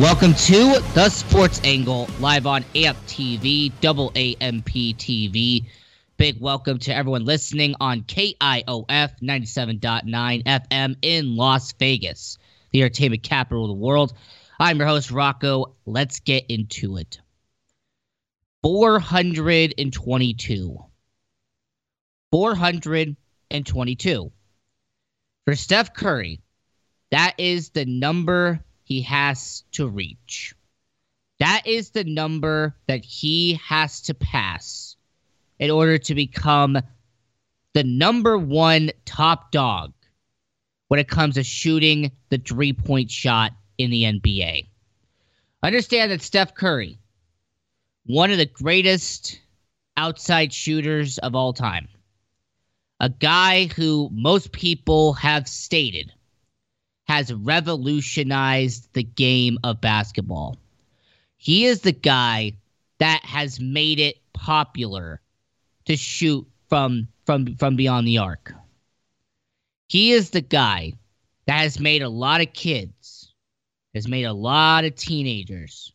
[0.00, 5.64] Welcome to the Sports Angle live on AMP TV, double AMP TV.
[6.18, 12.36] Big welcome to everyone listening on KIOF 97.9 FM in Las Vegas,
[12.72, 14.12] the entertainment capital of the world.
[14.60, 15.74] I'm your host, Rocco.
[15.86, 17.18] Let's get into it.
[18.64, 20.78] 422.
[22.32, 24.32] 422.
[25.46, 26.42] For Steph Curry,
[27.10, 30.54] that is the number he has to reach.
[31.40, 34.96] That is the number that he has to pass
[35.58, 36.78] in order to become
[37.74, 39.92] the number one top dog
[40.86, 44.68] when it comes to shooting the three point shot in the NBA.
[45.64, 46.96] Understand that Steph Curry,
[48.04, 49.40] one of the greatest
[49.96, 51.88] outside shooters of all time,
[53.00, 56.12] a guy who most people have stated
[57.06, 60.56] has revolutionized the game of basketball.
[61.36, 62.56] He is the guy
[62.98, 65.20] that has made it popular
[65.86, 68.52] to shoot from from from beyond the arc.
[69.88, 70.94] He is the guy
[71.46, 73.32] that has made a lot of kids,
[73.94, 75.92] has made a lot of teenagers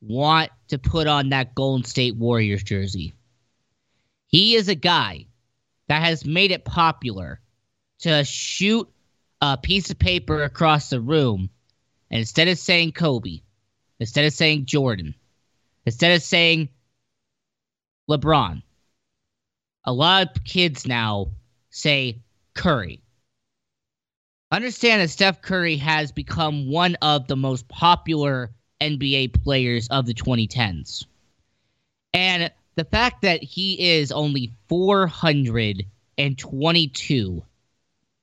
[0.00, 3.14] want to put on that Golden State Warriors jersey.
[4.26, 5.26] He is a guy
[5.88, 7.40] that has made it popular
[8.00, 8.88] to shoot
[9.40, 11.50] a piece of paper across the room,
[12.10, 13.40] and instead of saying Kobe,
[14.00, 15.14] instead of saying Jordan,
[15.86, 16.68] instead of saying
[18.10, 18.62] LeBron,
[19.84, 21.30] a lot of kids now
[21.70, 22.20] say
[22.54, 23.02] Curry.
[24.50, 28.50] Understand that Steph Curry has become one of the most popular
[28.80, 31.04] NBA players of the 2010s.
[32.14, 37.42] And the fact that he is only 422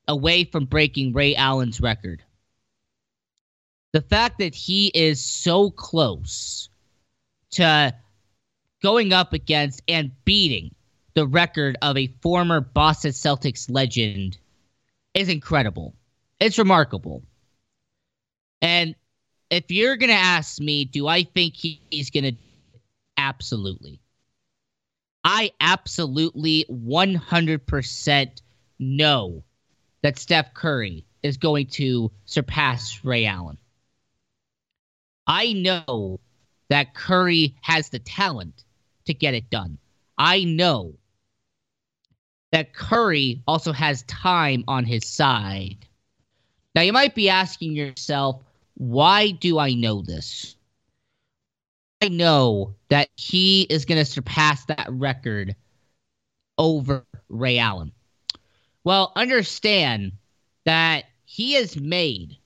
[0.07, 2.23] away from breaking Ray Allen's record.
[3.93, 6.69] The fact that he is so close
[7.51, 7.93] to
[8.81, 10.75] going up against and beating
[11.13, 14.37] the record of a former Boston Celtics legend
[15.13, 15.95] is incredible.
[16.39, 17.23] It's remarkable.
[18.61, 18.95] And
[19.49, 22.35] if you're going to ask me, do I think he, he's going to?
[23.17, 24.01] Absolutely.
[25.23, 28.41] I absolutely 100%
[28.77, 29.43] know
[30.05, 33.57] that Steph Curry is going to surpass Ray Allen.
[35.25, 36.19] I know
[36.69, 38.65] that Curry has the talent
[39.05, 39.79] to get it done.
[40.15, 40.93] I know
[42.51, 45.87] that Curry also has time on his side.
[46.75, 48.43] Now, you might be asking yourself,
[48.75, 50.55] why do I know this?
[52.03, 55.55] I know that he is going to surpass that record
[56.59, 57.91] over Ray Allen.
[58.85, 60.11] Well, understand
[60.63, 62.37] that he has made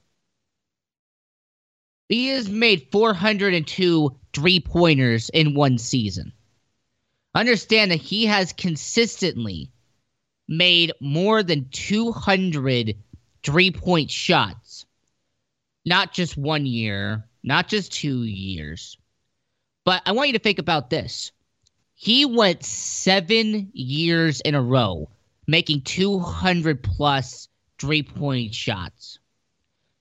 [2.08, 6.32] he has made 402 three pointers in one season.
[7.36, 9.72] Understand that he has consistently
[10.48, 12.96] made more than 200
[13.44, 14.86] three point shots.
[15.86, 18.98] Not just one year, not just two years.
[19.84, 21.32] But I want you to think about this.
[21.94, 25.10] He went seven years in a row
[25.50, 27.48] making 200 plus
[27.80, 29.20] three point shots.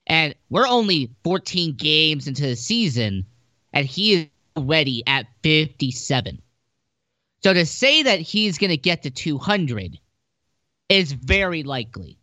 [0.05, 3.25] And we're only 14 games into the season,
[3.73, 4.27] and he is
[4.57, 6.41] already at 57.
[7.43, 9.99] So to say that he's going to get to 200
[10.89, 12.17] is very likely.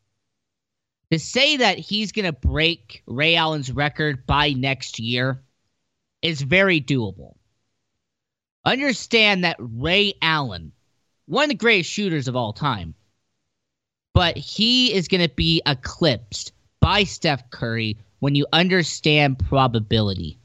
[1.13, 5.41] To say that he's going to break Ray Allen's record by next year
[6.21, 7.37] is very doable.
[8.65, 10.73] Understand that Ray Allen,
[11.27, 12.95] one of the greatest shooters of all time,
[14.17, 20.39] but he is going to be eclipsed by Steph Curry when you understand probability.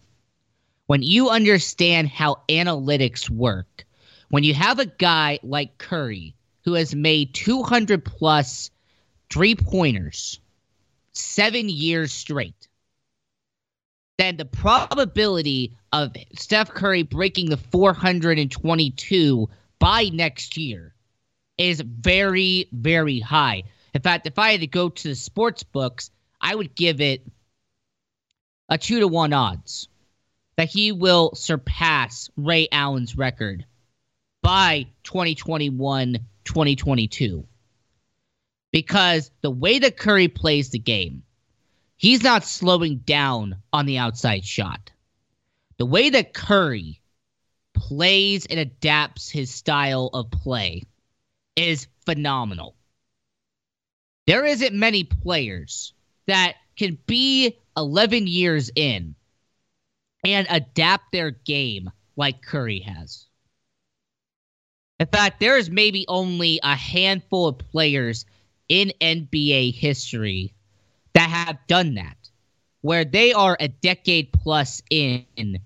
[0.88, 3.86] When you understand how analytics work.
[4.28, 6.36] When you have a guy like Curry
[6.66, 8.72] who has made 200 plus
[9.30, 10.42] three pointers
[11.14, 12.68] seven years straight,
[14.18, 20.94] then the probability of Steph Curry breaking the 422 by next year
[21.58, 23.64] is very, very high.
[23.94, 27.26] In fact, if I had to go to the sports books, I would give it
[28.70, 29.88] a two to one odds
[30.56, 33.66] that he will surpass Ray Allen's record
[34.42, 37.46] by 2021 2022.
[38.72, 41.24] Because the way that Curry plays the game,
[41.98, 44.92] he's not slowing down on the outside shot.
[45.78, 47.02] The way that Curry
[47.74, 50.84] plays and adapts his style of play
[51.56, 52.76] is phenomenal.
[54.28, 55.94] There isn't many players
[56.28, 59.16] that can be 11 years in
[60.24, 63.26] and adapt their game like Curry has.
[65.00, 68.26] In fact, there is maybe only a handful of players
[68.70, 70.54] in NBA history
[71.14, 72.18] that have done that,
[72.82, 75.60] where they are a decade plus in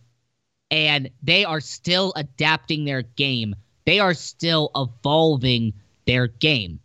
[0.72, 3.56] and they are still adapting their game.
[3.86, 5.74] They are still evolving
[6.06, 6.80] their game.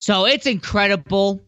[0.00, 1.40] So it's incredible.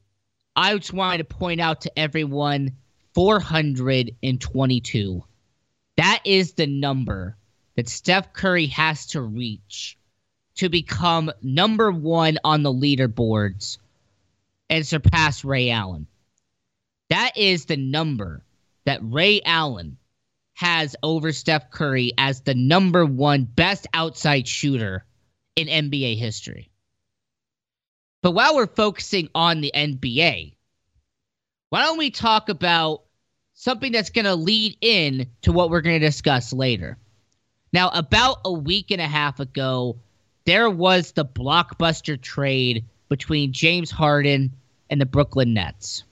[0.56, 2.72] I just wanted to point out to everyone
[3.14, 5.24] 422.
[5.96, 7.36] That is the number
[7.76, 9.96] that Steph Curry has to reach
[10.56, 13.78] to become number one on the leaderboards
[14.68, 16.06] and surpass Ray Allen.
[17.08, 18.44] That is the number
[18.84, 19.96] that Ray Allen
[20.60, 25.06] has over Steph Curry as the number one best outside shooter
[25.56, 26.68] in NBA history.
[28.22, 30.52] But while we're focusing on the NBA,
[31.70, 33.04] why don't we talk about
[33.54, 36.98] something that's going to lead in to what we're going to discuss later?
[37.72, 39.96] Now, about a week and a half ago,
[40.44, 44.52] there was the blockbuster trade between James Harden
[44.90, 46.04] and the Brooklyn Nets.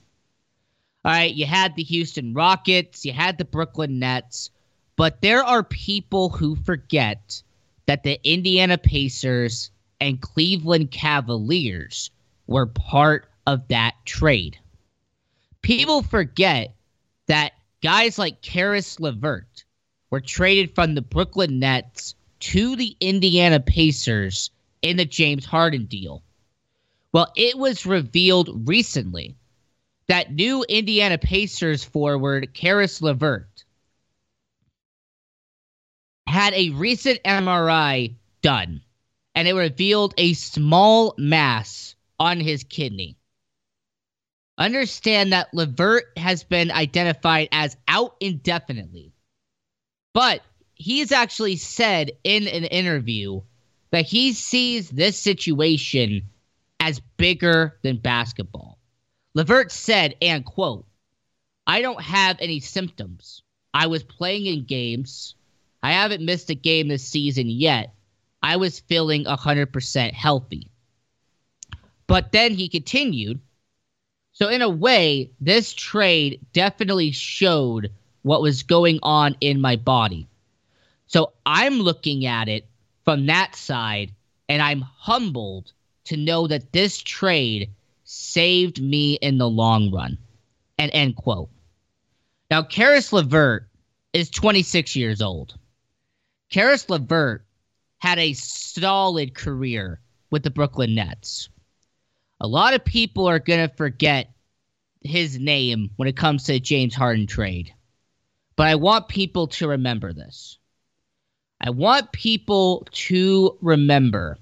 [1.05, 4.51] All right, you had the Houston Rockets, you had the Brooklyn Nets,
[4.97, 7.41] but there are people who forget
[7.85, 12.11] that the Indiana Pacers and Cleveland Cavaliers
[12.47, 14.59] were part of that trade.
[15.61, 16.75] People forget
[17.27, 19.63] that guys like Caris LeVert
[20.09, 24.51] were traded from the Brooklyn Nets to the Indiana Pacers
[24.81, 26.23] in the James Harden deal.
[27.13, 29.35] Well, it was revealed recently
[30.09, 33.63] that new Indiana Pacers forward Caris LeVert
[36.27, 38.81] had a recent MRI done,
[39.35, 43.17] and it revealed a small mass on his kidney.
[44.57, 49.13] Understand that LeVert has been identified as out indefinitely,
[50.15, 50.41] but
[50.73, 53.41] he's actually said in an interview
[53.91, 56.29] that he sees this situation
[56.79, 58.78] as bigger than basketball.
[59.33, 60.85] LeVert said, and quote,
[61.67, 63.43] I don't have any symptoms.
[63.73, 65.35] I was playing in games.
[65.83, 67.93] I haven't missed a game this season yet.
[68.41, 70.71] I was feeling 100% healthy.
[72.07, 73.39] But then he continued.
[74.31, 77.91] So, in a way, this trade definitely showed
[78.21, 80.27] what was going on in my body.
[81.07, 82.67] So I'm looking at it
[83.03, 84.13] from that side,
[84.47, 85.73] and I'm humbled
[86.05, 87.71] to know that this trade
[88.11, 90.17] saved me in the long run.
[90.79, 91.49] And end quote.
[92.49, 93.69] Now, Caris LeVert
[94.13, 95.55] is 26 years old.
[96.49, 97.45] Caris LeVert
[97.99, 99.99] had a solid career
[100.31, 101.49] with the Brooklyn Nets.
[102.39, 104.31] A lot of people are going to forget
[105.03, 107.73] his name when it comes to the James Harden trade.
[108.55, 110.57] But I want people to remember this.
[111.61, 114.37] I want people to remember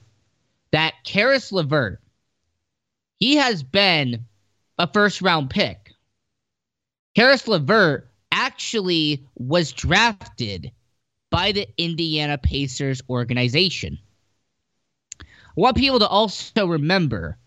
[0.71, 1.99] that Caris LeVert,
[3.19, 4.25] he has been
[4.77, 5.93] a first round pick.
[7.15, 10.71] Caris LeVert actually was drafted
[11.29, 13.97] by the Indiana Pacers organization.
[15.21, 17.37] I want people to also remember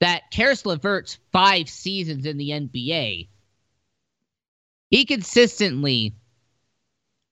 [0.00, 3.28] that Caris LeVert's five seasons in the NBA,
[4.90, 6.14] he consistently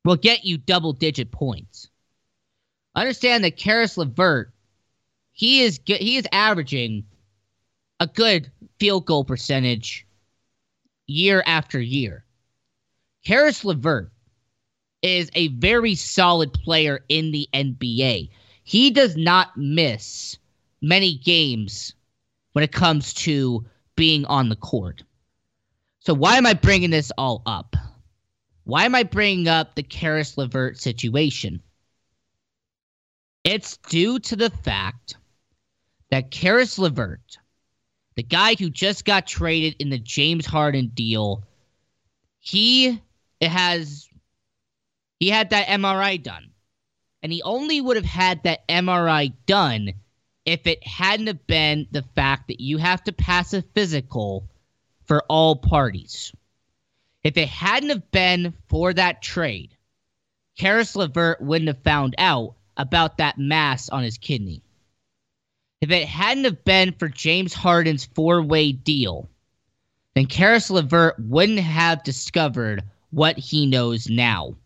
[0.04, 1.88] will get you double digit points.
[2.94, 4.52] Understand that Caris LeVert,
[5.32, 7.04] he is he is averaging
[8.00, 10.06] a good field goal percentage
[11.06, 12.24] year after year.
[13.24, 14.12] Caris LeVert
[15.02, 18.30] is a very solid player in the NBA.
[18.64, 20.38] He does not miss
[20.82, 21.94] many games
[22.52, 23.64] when it comes to
[23.96, 25.02] being on the court.
[26.00, 27.76] So why am I bringing this all up?
[28.64, 31.62] Why am I bringing up the Caris LeVert situation?
[33.44, 35.16] It's due to the fact
[36.10, 37.38] that Caris LeVert
[38.16, 41.44] the guy who just got traded in the James Harden deal,
[42.40, 43.00] he
[43.40, 44.08] has
[45.18, 46.50] he had that MRI done.
[47.22, 49.94] And he only would have had that MRI done
[50.44, 54.48] if it hadn't have been the fact that you have to pass a physical
[55.06, 56.32] for all parties.
[57.24, 59.76] If it hadn't have been for that trade,
[60.58, 64.62] Caris LeVert wouldn't have found out about that mass on his kidney.
[65.80, 69.28] If it hadn't have been for James Harden's four-way deal,
[70.14, 74.56] then Caris LeVert wouldn't have discovered what he knows now.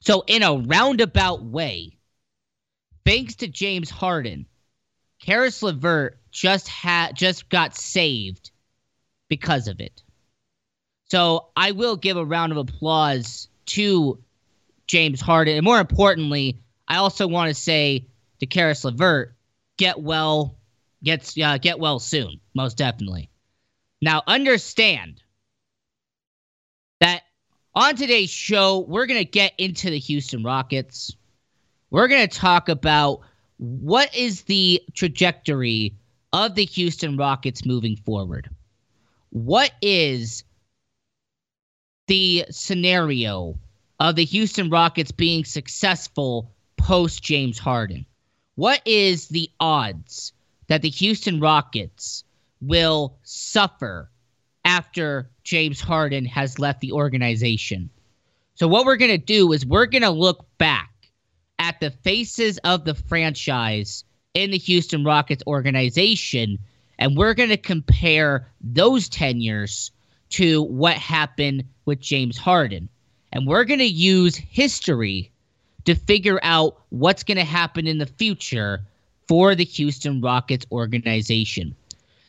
[0.00, 1.96] So in a roundabout way,
[3.04, 4.46] thanks to James Harden,
[5.20, 8.50] Caris LeVert just had just got saved
[9.28, 10.02] because of it.
[11.08, 14.18] So I will give a round of applause to
[14.86, 18.06] James Harden, and more importantly, I also want to say
[18.40, 19.34] to Caris LeVert,
[19.82, 20.56] get well,
[21.02, 23.28] gets uh, get well soon, most definitely.
[24.00, 25.20] Now understand
[27.00, 27.22] that
[27.74, 31.16] on today's show, we're gonna get into the Houston Rockets.
[31.90, 33.22] We're gonna talk about
[33.56, 35.96] what is the trajectory
[36.32, 38.48] of the Houston Rockets moving forward?
[39.30, 40.44] What is
[42.06, 43.58] the scenario
[43.98, 48.06] of the Houston Rockets being successful post James Harden?
[48.62, 50.32] What is the odds
[50.68, 52.22] that the Houston Rockets
[52.60, 54.08] will suffer
[54.64, 57.90] after James Harden has left the organization?
[58.54, 60.92] So, what we're going to do is we're going to look back
[61.58, 66.56] at the faces of the franchise in the Houston Rockets organization,
[67.00, 69.90] and we're going to compare those tenures
[70.28, 72.88] to what happened with James Harden.
[73.32, 75.31] And we're going to use history
[75.84, 78.80] to figure out what's going to happen in the future
[79.28, 81.74] for the Houston Rockets organization.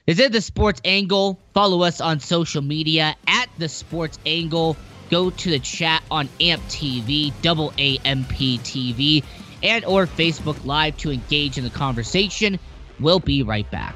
[0.06, 1.40] This is the Sports Angle.
[1.54, 4.76] Follow us on social media at the Sports Angle
[5.14, 8.34] go to the chat on AMP TV, double AMP
[8.64, 9.24] TV,
[9.62, 12.58] and or Facebook Live to engage in the conversation.
[13.00, 13.96] We'll be right back.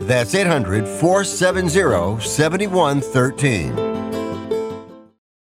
[0.00, 3.98] That's 800 470 7113.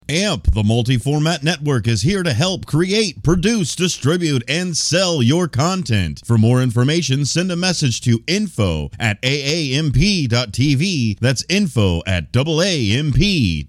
[0.07, 5.47] AMP, the multi format network, is here to help create, produce, distribute, and sell your
[5.47, 6.21] content.
[6.23, 11.17] For more information, send a message to info at aamp.tv.
[11.19, 13.65] That's info at aamp.tv.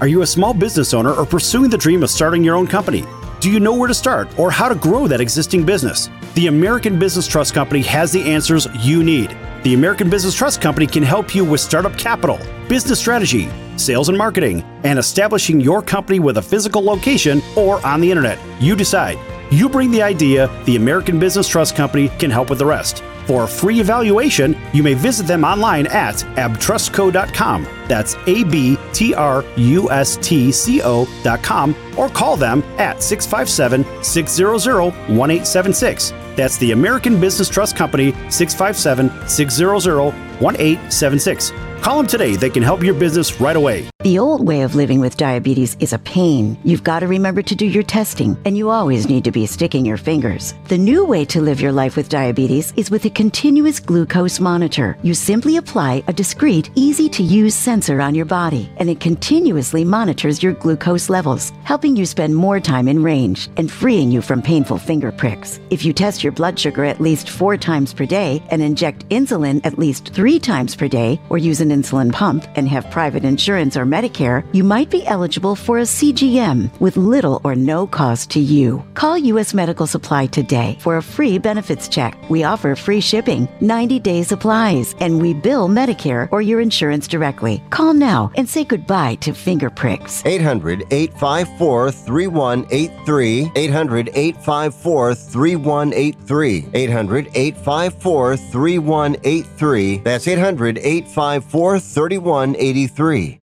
[0.00, 3.04] Are you a small business owner or pursuing the dream of starting your own company?
[3.40, 6.10] Do you know where to start or how to grow that existing business?
[6.34, 9.30] The American Business Trust Company has the answers you need.
[9.62, 14.18] The American Business Trust Company can help you with startup capital, business strategy, sales and
[14.18, 18.40] marketing, and establishing your company with a physical location or on the internet.
[18.60, 19.18] You decide.
[19.52, 23.04] You bring the idea, the American Business Trust Company can help with the rest.
[23.28, 27.64] For a free evaluation, you may visit them online at abtrustco.com.
[27.86, 34.02] That's A B T R U S T C O.com or call them at 657
[34.02, 36.10] 600 1876.
[36.36, 41.52] That's the American Business Trust Company, 657 600 1876.
[41.80, 42.34] Call them today.
[42.36, 43.88] They can help your business right away.
[44.00, 46.58] The old way of living with diabetes is a pain.
[46.64, 49.84] You've got to remember to do your testing, and you always need to be sticking
[49.84, 50.54] your fingers.
[50.68, 54.96] The new way to live your life with diabetes is with a continuous glucose monitor.
[55.02, 59.84] You simply apply a discreet, easy to use sensor on your body, and it continuously
[59.84, 64.42] monitors your glucose levels, helping you spend more time in range and freeing you from
[64.42, 65.60] painful finger pricks.
[65.70, 69.60] If you test your blood sugar at least four times per day and inject insulin
[69.64, 73.76] at least three times per day, or use an insulin pump and have private insurance
[73.76, 78.40] or Medicare, you might be eligible for a CGM with little or no cost to
[78.40, 78.84] you.
[78.94, 79.54] Call U.S.
[79.54, 82.18] Medical Supply today for a free benefits check.
[82.28, 87.62] We offer free shipping, 90 day supplies, and we bill Medicare or your insurance directly.
[87.70, 90.22] Call now and say goodbye to finger pricks.
[90.26, 93.52] 800 854 3183.
[93.54, 96.68] 800 854 3183.
[96.74, 99.98] 800 854 3183.
[100.18, 103.38] That's 800 854 3183.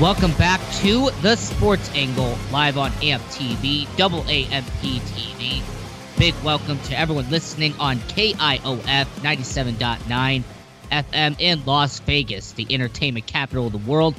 [0.00, 5.77] Welcome back to the Sports Angle live on AMP TV, double AMP TV.
[6.18, 10.42] Big welcome to everyone listening on KIOF 97.9
[10.90, 14.16] FM in Las Vegas, the entertainment capital of the world.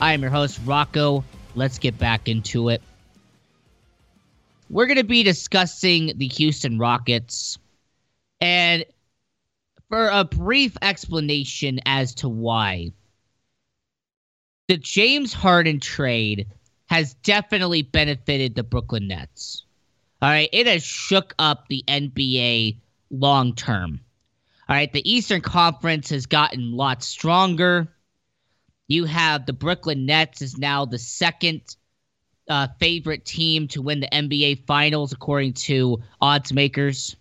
[0.00, 1.24] I am your host, Rocco.
[1.56, 2.82] Let's get back into it.
[4.70, 7.58] We're going to be discussing the Houston Rockets.
[8.40, 8.84] And
[9.88, 12.92] for a brief explanation as to why,
[14.68, 16.46] the James Harden trade
[16.86, 19.63] has definitely benefited the Brooklyn Nets.
[20.24, 22.78] All right, it has shook up the NBA
[23.10, 24.00] long term.
[24.66, 27.88] All right, the Eastern Conference has gotten a lot stronger.
[28.88, 31.76] You have the Brooklyn Nets is now the second
[32.48, 37.16] uh, favorite team to win the NBA Finals according to odds makers.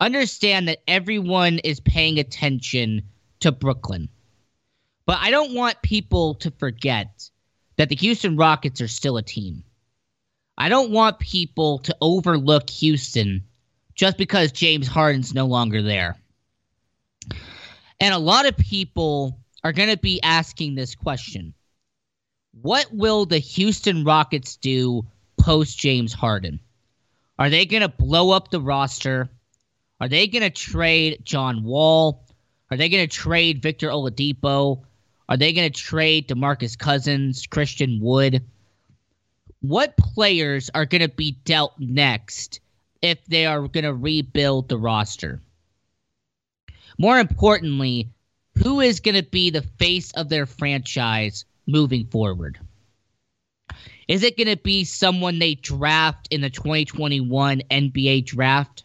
[0.00, 3.04] Understand that everyone is paying attention
[3.40, 4.10] to Brooklyn.
[5.06, 7.30] But I don't want people to forget
[7.76, 9.64] that the Houston Rockets are still a team.
[10.56, 13.44] I don't want people to overlook Houston
[13.94, 16.16] just because James Harden's no longer there.
[18.00, 21.54] And a lot of people are going to be asking this question
[22.60, 25.06] What will the Houston Rockets do
[25.40, 26.60] post James Harden?
[27.38, 29.28] Are they going to blow up the roster?
[30.00, 32.24] Are they going to trade John Wall?
[32.70, 34.84] Are they going to trade Victor Oladipo?
[35.28, 38.44] Are they going to trade DeMarcus Cousins, Christian Wood?
[39.66, 42.60] What players are going to be dealt next
[43.00, 45.40] if they are going to rebuild the roster?
[46.98, 48.10] More importantly,
[48.62, 52.58] who is going to be the face of their franchise moving forward?
[54.06, 58.84] Is it going to be someone they draft in the 2021 NBA draft?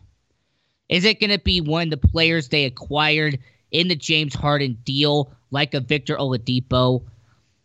[0.88, 3.40] Is it going to be one of the players they acquired
[3.70, 7.04] in the James Harden deal like a Victor Oladipo?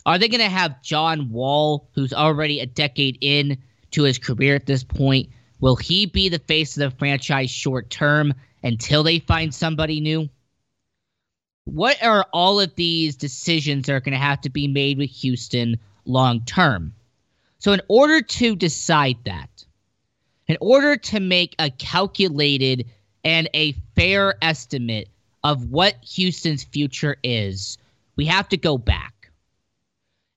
[0.06, 3.56] Are they going to have John Wall, who's already a decade in
[3.92, 5.30] to his career at this point?
[5.60, 10.28] Will he be the face of the franchise short term until they find somebody new?
[11.64, 15.08] What are all of these decisions that are going to have to be made with
[15.10, 16.92] Houston long term?
[17.58, 19.64] So, in order to decide that,
[20.46, 22.84] in order to make a calculated
[23.24, 25.08] and a fair estimate
[25.42, 27.78] of what Houston's future is,
[28.16, 29.13] we have to go back.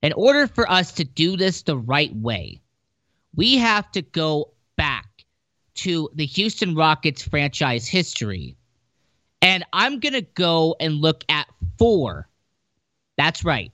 [0.02, 2.60] In order for us to do this the right way,
[3.34, 5.24] we have to go back
[5.74, 8.56] to the Houston Rockets franchise history.
[9.42, 12.28] And I'm going to go and look at four.
[13.16, 13.72] That's right.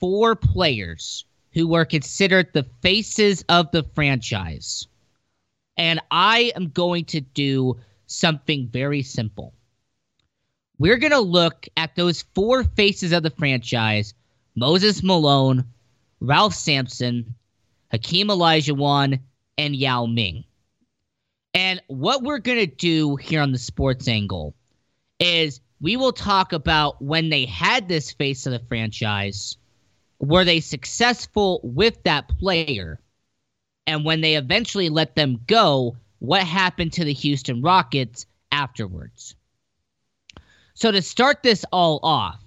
[0.00, 4.86] Four players who were considered the faces of the franchise.
[5.78, 9.54] And I am going to do something very simple
[10.78, 14.14] we're going to look at those four faces of the franchise
[14.56, 15.64] Moses Malone,
[16.20, 17.34] Ralph Sampson,
[17.92, 19.20] Hakeem Olajuwon,
[19.58, 20.44] and Yao Ming.
[21.54, 24.54] And what we're going to do here on the sports angle
[25.20, 29.56] is we will talk about when they had this face of the franchise,
[30.18, 33.00] were they successful with that player?
[33.86, 39.34] And when they eventually let them go, what happened to the Houston Rockets afterwards?
[40.74, 42.42] So to start this all off,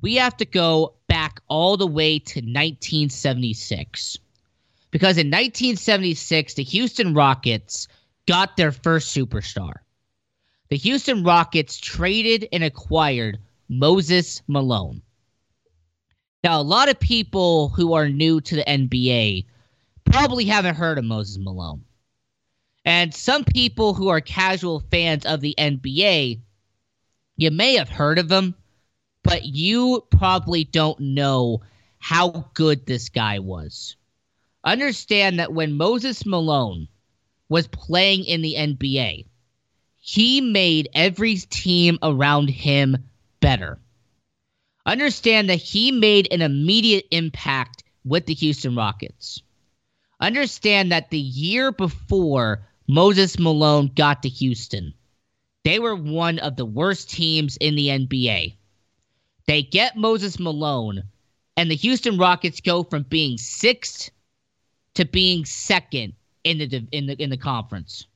[0.00, 4.18] we have to go back all the way to 1976.
[4.90, 7.88] Because in 1976, the Houston Rockets
[8.26, 9.74] got their first superstar.
[10.70, 13.38] The Houston Rockets traded and acquired
[13.68, 15.02] Moses Malone.
[16.42, 19.46] Now, a lot of people who are new to the NBA
[20.04, 21.84] probably haven't heard of Moses Malone.
[22.84, 26.40] And some people who are casual fans of the NBA
[27.36, 28.54] you may have heard of him,
[29.24, 31.62] but you probably don't know
[31.98, 33.96] how good this guy was.
[34.62, 36.86] Understand that when Moses Malone
[37.48, 39.26] was playing in the NBA,
[39.96, 42.96] he made every team around him
[43.40, 43.78] better.
[44.86, 49.42] Understand that he made an immediate impact with the Houston Rockets.
[50.20, 54.92] Understand that the year before Moses Malone got to Houston,
[55.64, 58.56] they were one of the worst teams in the NBA.
[59.46, 61.02] They get Moses Malone,
[61.56, 64.10] and the Houston Rockets go from being sixth
[64.94, 68.06] to being second in the in the in the conference.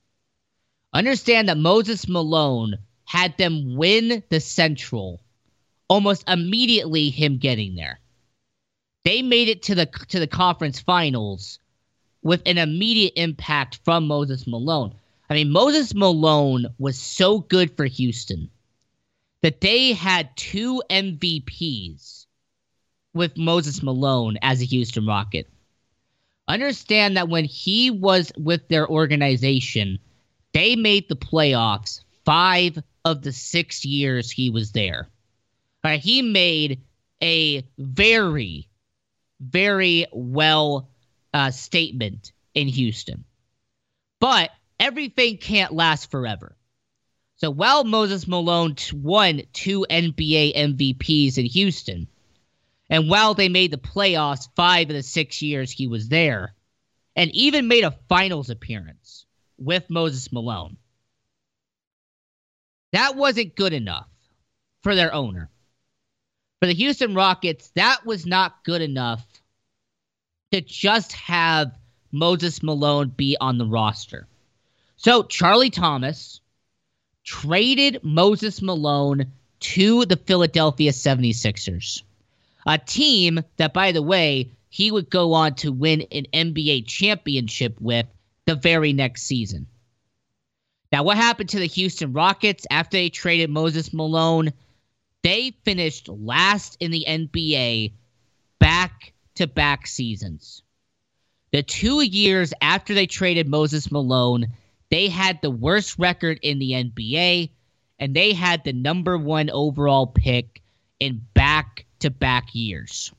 [0.93, 5.21] Understand that Moses Malone had them win the Central
[5.87, 7.99] almost immediately him getting there.
[9.03, 11.59] They made it to the to the conference finals
[12.21, 14.93] with an immediate impact from Moses Malone.
[15.29, 18.49] I mean, Moses Malone was so good for Houston
[19.41, 22.25] that they had two MVPs
[23.13, 25.47] with Moses Malone as a Houston Rocket.
[26.47, 29.99] Understand that when he was with their organization,
[30.53, 35.07] they made the playoffs five of the six years he was there.
[35.83, 36.81] Right, he made
[37.21, 38.67] a very,
[39.39, 40.89] very well
[41.33, 43.23] uh, statement in Houston.
[44.19, 44.49] But
[44.79, 46.55] everything can't last forever.
[47.39, 52.09] So while Moses Malone won two NBA MVPs in Houston,
[52.89, 56.53] and while they made the playoffs five of the six years he was there,
[57.15, 59.25] and even made a finals appearance
[59.57, 60.75] with Moses Malone,
[62.91, 64.09] that wasn't good enough
[64.83, 65.49] for their owner.
[66.59, 69.25] For the Houston Rockets, that was not good enough
[70.51, 71.71] to just have
[72.11, 74.27] Moses Malone be on the roster.
[74.97, 76.41] So Charlie Thomas
[77.29, 82.01] traded Moses Malone to the Philadelphia 76ers,
[82.65, 87.79] a team that, by the way, he would go on to win an NBA championship
[87.79, 88.07] with
[88.45, 89.67] the very next season.
[90.91, 94.51] Now, what happened to the Houston Rockets after they traded Moses Malone?
[95.21, 97.91] They finished last in the NBA
[98.57, 100.63] back to back seasons.
[101.51, 104.47] The two years after they traded Moses Malone,
[104.89, 107.49] they had the worst record in the NBA
[107.99, 110.61] and they had the number one overall pick
[110.99, 113.11] in back to back years.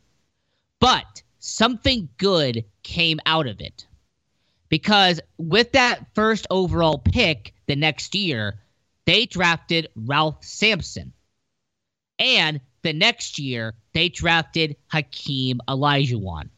[0.81, 3.87] But something good came out of it.
[4.69, 8.61] Because with that first overall pick the next year,
[9.05, 11.13] they drafted Ralph Sampson.
[12.19, 16.49] And the next year, they drafted Hakeem Olajuwon.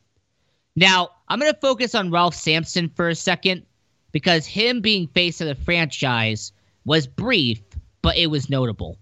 [0.76, 3.64] Now, I'm going to focus on Ralph Sampson for a second
[4.12, 6.52] because him being face of the franchise
[6.84, 7.60] was brief,
[8.02, 8.98] but it was notable.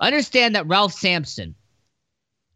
[0.00, 1.54] Understand that Ralph Sampson,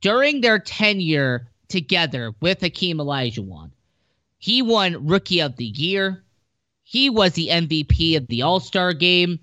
[0.01, 3.71] during their tenure together with Hakeem Olajuwon,
[4.39, 6.25] he won Rookie of the Year.
[6.83, 9.41] He was the MVP of the All Star game.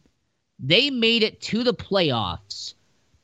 [0.60, 2.74] They made it to the playoffs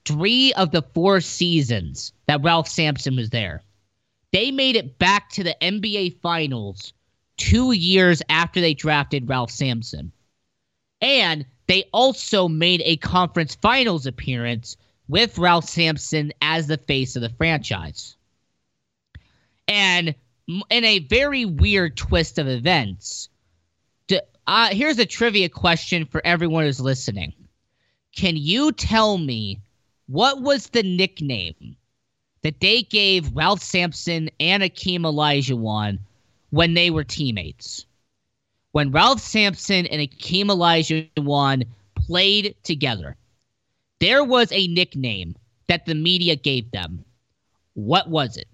[0.05, 3.63] three of the four seasons that Ralph Sampson was there.
[4.31, 6.93] They made it back to the NBA Finals
[7.39, 10.11] two years after they drafted Ralph Sampson.
[11.01, 17.23] And they also made a conference finals appearance with Ralph Sampson as the face of
[17.23, 18.15] the franchise.
[19.67, 20.13] And
[20.47, 23.29] in a very weird twist of events,
[24.47, 27.33] uh, here's a trivia question for everyone who's listening.
[28.15, 29.61] Can you tell me
[30.07, 31.75] what was the nickname
[32.41, 35.99] that they gave Ralph Sampson and Akeem Olajuwon
[36.49, 37.85] when they were teammates?
[38.71, 43.17] When Ralph Sampson and Akeem Olajuwon played together,
[43.99, 45.35] there was a nickname
[45.67, 47.03] that the media gave them.
[47.73, 48.47] What was it?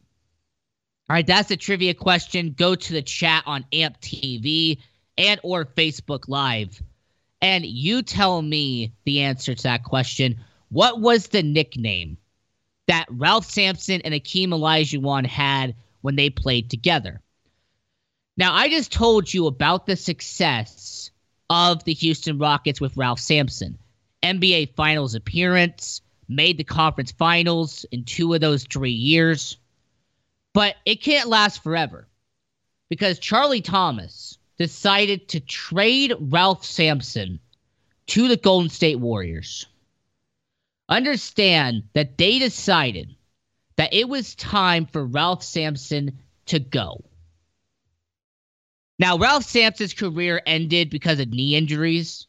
[1.10, 2.56] All right, that's a trivia question.
[2.58, 4.80] Go to the chat on AMP TV
[5.18, 6.82] and or Facebook Live,
[7.42, 10.40] and you tell me the answer to that question.
[10.70, 12.18] What was the nickname
[12.88, 17.22] that Ralph Sampson and Akeem Olajuwon had when they played together?
[18.38, 21.12] Now, I just told you about the success
[21.50, 23.78] of the Houston Rockets with Ralph Sampson.
[24.24, 29.58] NBA Finals appearance, made the conference finals in two of those three years.
[30.54, 32.08] But it can't last forever
[32.90, 37.40] because Charlie Thomas decided to trade Ralph Sampson
[38.08, 39.68] to the Golden State Warriors
[40.90, 43.16] understand that they decided
[43.76, 47.04] that it was time for Ralph Sampson to go.
[48.98, 52.28] Now, Ralph Sampson's career ended because of knee injuries.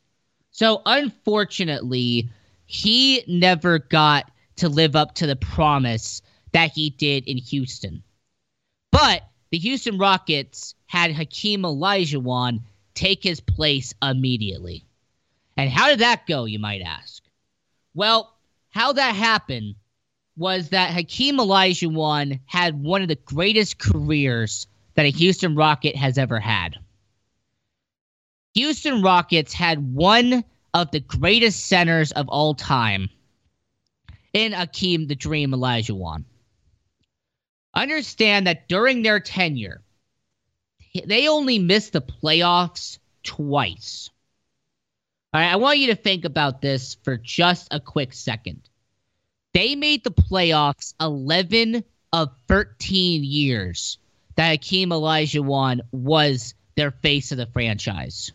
[0.50, 2.30] So, unfortunately,
[2.66, 8.02] he never got to live up to the promise that he did in Houston.
[8.90, 12.62] But the Houston Rockets had Hakeem Olajuwon
[12.94, 14.84] take his place immediately.
[15.56, 17.22] And how did that go, you might ask?
[17.94, 18.34] Well,
[18.70, 19.76] how that happened
[20.36, 26.18] was that Hakeem Olajuwon had one of the greatest careers that a Houston Rocket has
[26.18, 26.76] ever had.
[28.54, 33.10] Houston Rockets had one of the greatest centers of all time
[34.32, 36.24] in Hakeem the Dream Elijah Olajuwon.
[37.74, 39.82] Understand that during their tenure,
[41.04, 44.08] they only missed the playoffs twice.
[45.34, 48.68] All right, I want you to think about this for just a quick second.
[49.52, 53.98] They made the playoffs 11 of 13 years
[54.36, 58.32] that Hakeem Olajuwon was their face of the franchise.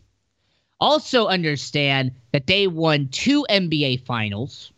[0.79, 4.71] Also, understand that they won two NBA finals.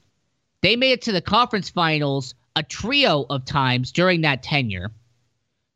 [0.62, 4.92] They made it to the conference finals a trio of times during that tenure.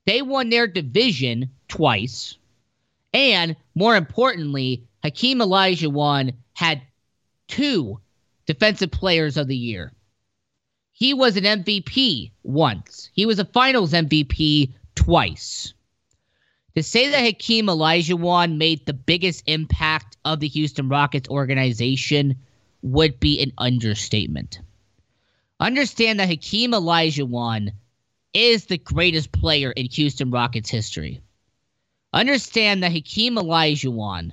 [0.06, 2.38] They won their division twice.
[3.14, 6.82] And more importantly, Hakeem Elijah Olajuwon had
[7.48, 8.00] two
[8.46, 9.92] defensive players of the year.
[10.92, 13.10] He was an MVP once.
[13.14, 15.74] He was a finals MVP twice.
[16.76, 22.36] To say that Hakeem Olajuwon made the biggest impact of the Houston Rockets organization
[22.82, 24.60] would be an understatement.
[25.60, 27.72] Understand that Hakeem Olajuwon
[28.34, 31.22] is the greatest player in Houston Rockets history.
[32.14, 34.32] Understand that Hakeem Olajuwon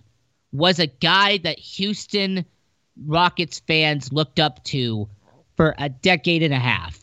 [0.53, 2.45] was a guy that Houston
[3.07, 5.09] Rockets fans looked up to
[5.57, 7.01] for a decade and a half.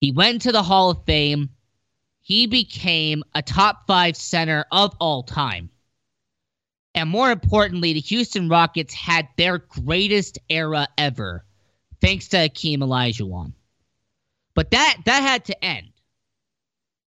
[0.00, 1.50] He went to the Hall of Fame.
[2.26, 5.70] He became a top five center of all time.
[6.92, 11.44] And more importantly, the Houston Rockets had their greatest era ever,
[12.00, 13.52] thanks to Hakeem Olajuwon.
[14.56, 15.92] But that that had to end.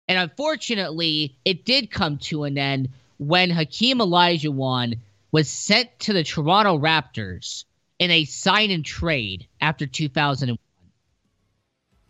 [0.08, 4.98] And unfortunately, it did come to an end when Hakeem Olajuwon
[5.30, 7.66] was sent to the Toronto Raptors
[8.00, 10.58] in a sign and trade after 2001.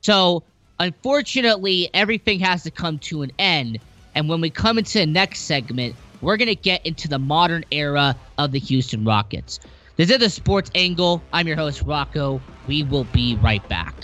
[0.01, 0.45] So,
[0.81, 3.79] unfortunately, everything has to come to an end.
[4.15, 7.65] And when we come into the next segment, we're going to get into the modern
[7.71, 9.61] era of the Houston Rockets.
[9.97, 11.23] This is the Sports Angle.
[11.33, 12.41] I'm your host, Rocco.
[12.67, 13.95] We will be right back.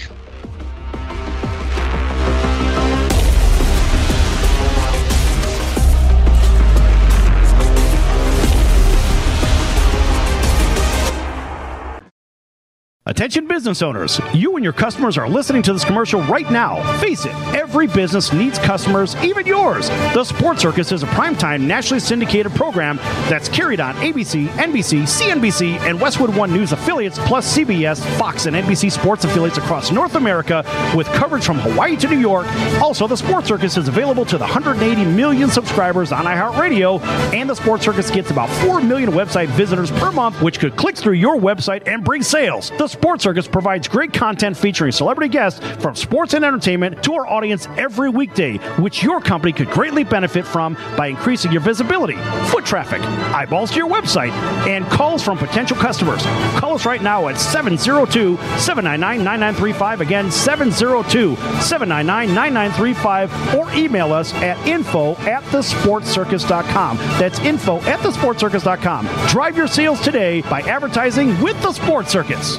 [13.11, 16.81] Attention business owners, you and your customers are listening to this commercial right now.
[17.01, 19.89] Face it, every business needs customers, even yours.
[20.15, 25.81] The Sports Circus is a primetime nationally syndicated program that's carried on ABC, NBC, CNBC,
[25.81, 30.63] and Westwood One News affiliates, plus CBS, Fox, and NBC sports affiliates across North America
[30.97, 32.47] with coverage from Hawaii to New York.
[32.81, 37.03] Also, the Sports Circus is available to the 180 million subscribers on iHeartRadio,
[37.35, 40.97] and the Sports Circus gets about 4 million website visitors per month, which could click
[40.97, 42.71] through your website and bring sales.
[42.79, 47.27] The Sports Circus provides great content featuring celebrity guests from sports and entertainment to our
[47.27, 52.17] audience every weekday, which your company could greatly benefit from by increasing your visibility,
[52.51, 53.01] foot traffic,
[53.35, 54.33] eyeballs to your website,
[54.69, 56.23] and calls from potential customers.
[56.61, 60.01] Call us right now at 702 799 9935.
[60.03, 66.99] Again, 702 799 9935, or email us at info at thesportcircus.com.
[67.19, 69.09] That's info at thesportcircus.com.
[69.29, 72.59] Drive your sales today by advertising with the Sports Circus.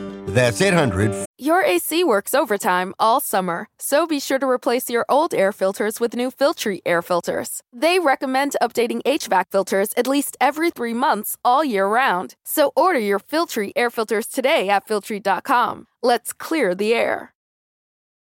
[0.33, 5.33] That's 800 Your AC works overtime all summer, so be sure to replace your old
[5.33, 7.61] air filters with new Filtry air filters.
[7.73, 12.35] They recommend updating HVAC filters at least every three months all year round.
[12.45, 15.87] So order your Filtry air filters today at Filtry.com.
[16.01, 17.33] Let's clear the air.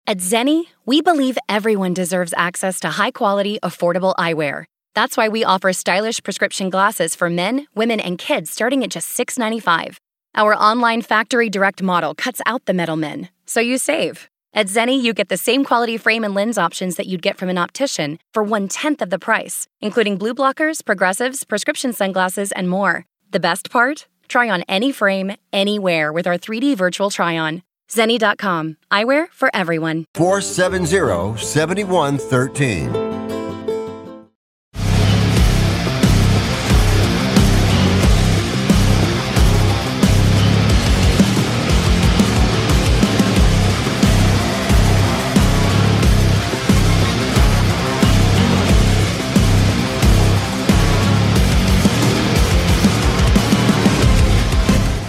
[0.07, 4.65] At Zenni, we believe everyone deserves access to high quality, affordable eyewear.
[4.95, 9.17] That's why we offer stylish prescription glasses for men, women, and kids starting at just
[9.17, 9.97] $6.95.
[10.35, 14.29] Our online factory direct model cuts out the middlemen, so you save.
[14.55, 17.49] At Zenni, you get the same quality frame and lens options that you'd get from
[17.49, 22.67] an optician for one tenth of the price, including blue blockers, progressives, prescription sunglasses, and
[22.67, 23.05] more.
[23.29, 24.07] The best part?
[24.27, 27.61] Try on any frame, anywhere with our 3D virtual try on.
[27.89, 28.77] Zenni.com.
[28.91, 30.05] Eyewear for everyone.
[30.15, 33.12] 470 7113.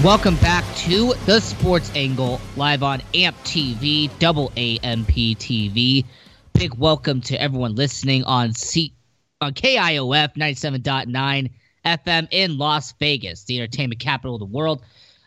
[0.04, 6.04] Welcome back to the Sports Angle live on AMP TV, double AMP TV.
[6.52, 8.92] Big welcome to everyone listening on C
[9.40, 11.50] on KIOF 97.9
[11.86, 14.82] FM in Las Vegas, the entertainment capital of the world.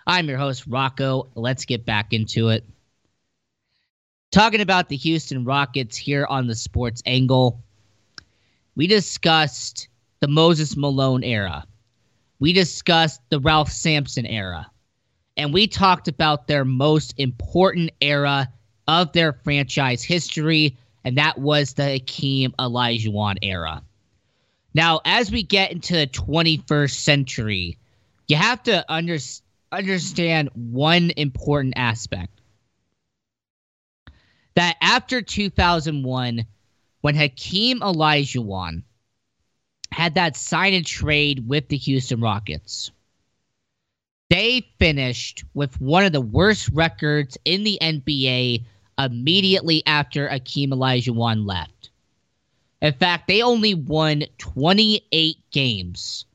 [0.05, 1.27] I'm your host, Rocco.
[1.33, 2.63] Let's get back into it.
[4.31, 7.63] Talking about the Houston Rockets here on the Sports Angle.
[8.75, 9.87] We discussed
[10.19, 11.65] the Moses Malone era
[12.39, 14.69] we discussed the Ralph Sampson era,
[15.35, 18.47] and we talked about their most important era
[18.87, 23.81] of their franchise history, and that was the Hakeem Olajuwon era.
[24.73, 27.77] Now, as we get into the 21st century,
[28.27, 29.17] you have to under,
[29.71, 32.41] understand one important aspect.
[34.55, 36.45] That after 2001,
[37.01, 38.83] when Hakeem Olajuwon
[39.91, 42.91] had that sign and trade with the Houston Rockets.
[44.29, 48.65] They finished with one of the worst records in the NBA
[48.99, 51.89] immediately after Akeem Olajuwon left.
[52.81, 56.25] In fact, they only won 28 games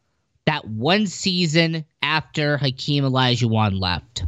[0.47, 4.25] that one season after Hakeem Olajuwon left.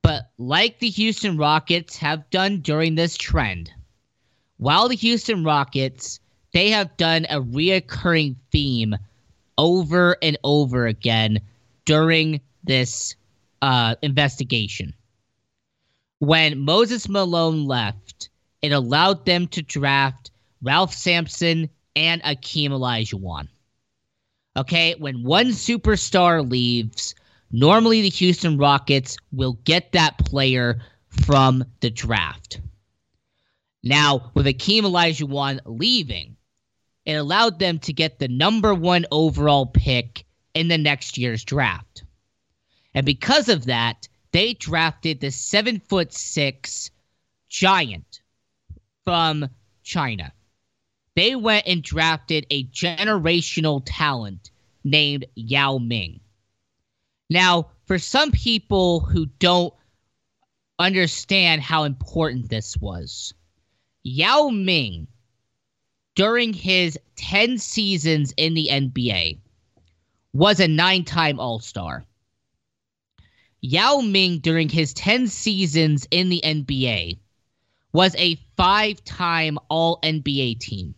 [0.00, 3.72] But like the Houston Rockets have done during this trend,
[4.56, 6.18] while the Houston Rockets
[6.52, 8.96] they have done a reoccurring theme
[9.58, 11.40] over and over again
[11.84, 13.16] during this
[13.62, 14.94] uh, investigation.
[16.18, 18.28] When Moses Malone left,
[18.60, 20.30] it allowed them to draft
[20.62, 23.48] Ralph Sampson and Akeem Olajuwon.
[24.56, 27.14] Okay, when one superstar leaves,
[27.50, 32.60] normally the Houston Rockets will get that player from the draft.
[33.82, 36.36] Now, with Akeem Olajuwon leaving,
[37.04, 42.04] it allowed them to get the number one overall pick in the next year's draft.
[42.94, 46.90] And because of that, they drafted the seven foot six
[47.48, 48.20] giant
[49.04, 49.48] from
[49.82, 50.32] China.
[51.14, 54.50] They went and drafted a generational talent
[54.84, 56.20] named Yao Ming.
[57.28, 59.74] Now, for some people who don't
[60.78, 63.34] understand how important this was,
[64.02, 65.06] Yao Ming
[66.14, 69.38] during his 10 seasons in the NBA
[70.32, 72.04] was a nine time All Star.
[73.60, 77.18] Yao Ming, during his 10 seasons in the NBA,
[77.92, 80.94] was a five time All NBA team.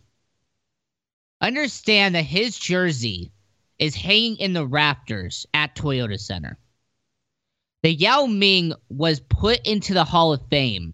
[1.41, 3.31] Understand that his jersey
[3.77, 6.57] is hanging in the rafters at Toyota Center.
[7.83, 10.93] The Yao Ming was put into the Hall of Fame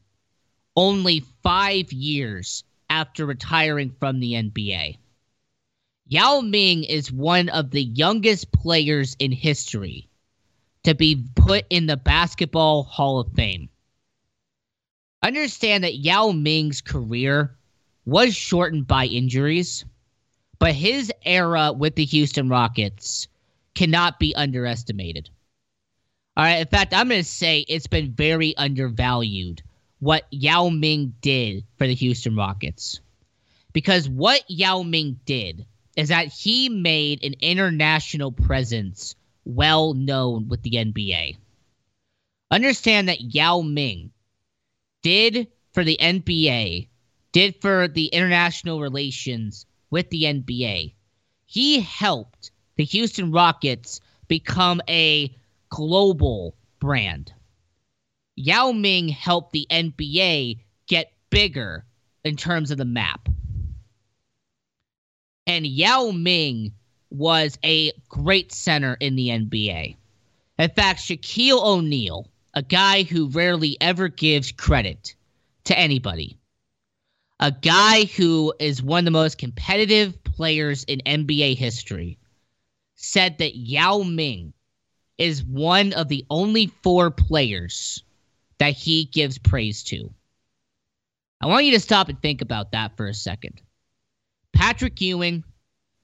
[0.76, 4.98] only five years after retiring from the NBA.
[6.08, 10.10] Yao Ming is one of the youngest players in history
[10.84, 13.70] to be put in the Basketball Hall of Fame.
[15.24, 17.56] Understand that Yao Ming's career
[18.04, 19.86] was shortened by injuries,
[20.60, 23.30] but his era with the Houston Rockets
[23.74, 25.30] cannot be underestimated.
[26.36, 26.60] All right.
[26.60, 29.64] In fact, I'm going to say it's been very undervalued
[30.02, 33.00] what Yao Ming did for the Houston Rockets.
[33.72, 40.64] Because what Yao Ming did is that he made an international presence well known with
[40.64, 41.38] the NBA.
[42.50, 44.12] Understand that Yao Ming
[45.04, 46.88] did for the NBA,
[47.32, 50.96] did for the international relations with the NBA.
[51.46, 55.36] He helped the Houston Rockets become a
[55.70, 57.34] global brand.
[58.36, 61.86] Yao Ming helped the NBA get bigger
[62.24, 63.28] in terms of the map.
[65.46, 66.74] And Yao Ming
[67.10, 69.96] was a great center in the NBA.
[70.58, 75.16] In fact, Shaquille O'Neal, a guy who rarely ever gives credit
[75.66, 76.38] to anybody,
[77.40, 82.18] a guy who is one of the most competitive players in NBA history,
[82.96, 84.54] said that Yao Ming
[85.18, 88.04] is one of the only four players
[88.62, 90.14] that he gives praise to.
[91.42, 93.60] I want you to stop and think about that for a second.
[94.54, 95.44] Patrick Ewing,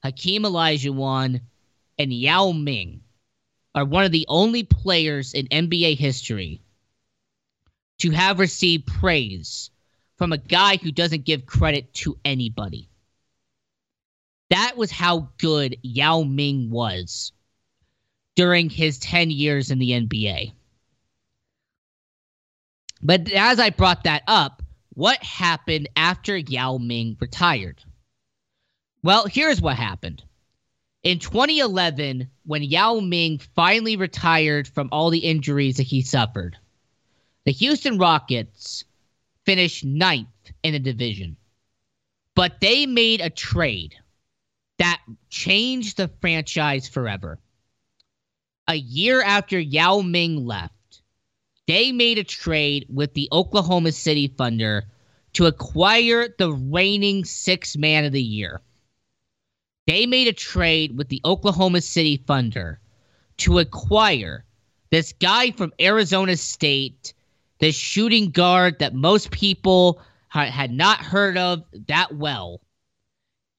[0.04, 1.42] Hakeem Olajuwon,
[2.00, 3.02] and Yao Ming
[3.76, 6.64] are one of the only players in NBA history
[8.00, 9.70] to have received praise
[10.16, 12.90] from a guy who doesn't give credit to anybody.
[14.50, 17.34] That was how good Yao Ming was
[18.36, 20.54] during his 10 years in the NBA.
[23.02, 27.84] But as I brought that up, what happened after Yao Ming retired?
[29.04, 30.24] Well, here's what happened.
[31.04, 36.58] In 2011, when Yao Ming finally retired from all the injuries that he suffered,
[37.46, 38.84] the Houston Rockets
[39.46, 40.28] finished ninth
[40.64, 41.38] in the division.
[42.36, 43.96] But they made a trade
[44.80, 47.40] that changed the franchise forever
[48.68, 50.74] a year after Yao Ming left,
[51.68, 54.86] they made a trade with the Oklahoma City Thunder
[55.34, 58.62] to acquire the reigning six man of the year.
[59.86, 62.80] They made a trade with the Oklahoma City Thunder
[63.38, 64.46] to acquire
[64.90, 67.14] this guy from Arizona State,
[67.60, 72.62] this shooting guard that most people had not heard of that well.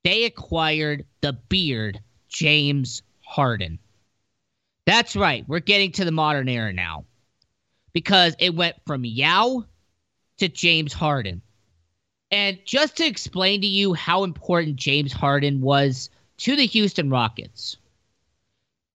[0.05, 3.79] They acquired the beard, James Harden.
[4.87, 5.45] That's right.
[5.47, 7.05] We're getting to the modern era now.
[7.93, 9.65] Because it went from Yao
[10.39, 11.43] to James Harden.
[12.31, 17.77] And just to explain to you how important James Harden was to the Houston Rockets,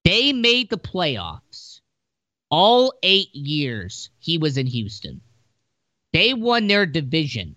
[0.04, 1.82] they made the playoffs
[2.50, 5.22] all eight years he was in Houston.
[6.12, 7.56] They won their division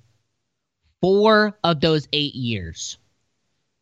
[1.03, 2.97] four of those eight years.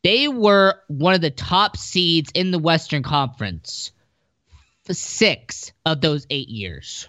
[0.03, 3.93] They were one of the top seeds in the Western Conference
[4.93, 7.09] six of those eight years.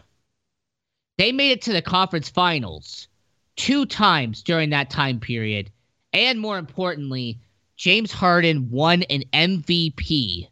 [1.18, 3.08] They made it to the conference finals
[3.56, 5.72] two times during that time period.
[6.14, 7.40] And more importantly,
[7.78, 10.50] James Harden won an MVP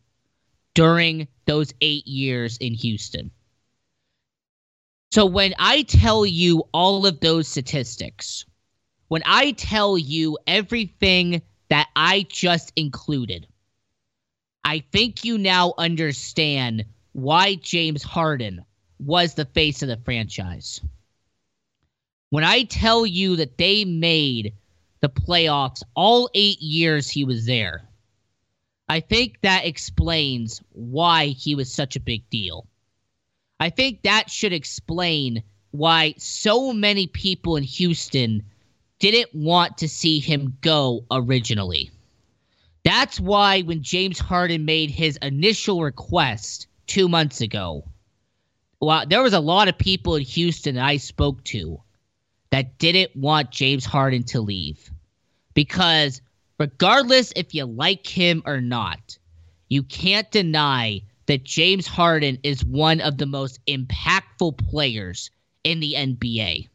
[0.74, 3.32] during those eight years in Houston.
[5.12, 8.46] So when I tell you all of those statistics,
[9.10, 13.48] when I tell you everything that I just included,
[14.64, 18.66] I think you now understand why James Harden
[19.00, 20.82] was the face of the franchise.
[22.30, 24.54] When I tell you that they made
[25.02, 27.88] the playoffs all eight years he was there,
[28.90, 32.68] I think that explains why he was such a big deal.
[33.60, 38.44] I think that should explain why so many people in Houston
[39.00, 41.92] didn't want to see him go originally.
[42.84, 47.86] That's why when James Harden made his initial request two months ago,
[48.86, 51.82] well, there was a lot of people in Houston that I spoke to
[52.50, 54.92] that didn't want James Harden to leave.
[55.54, 56.22] Because
[56.60, 59.18] regardless if you like him or not,
[59.70, 65.32] you can't deny that James Harden is one of the most impactful players
[65.64, 66.68] in the NBA.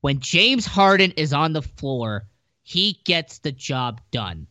[0.00, 2.26] When James Harden is on the floor,
[2.62, 4.46] he gets the job done.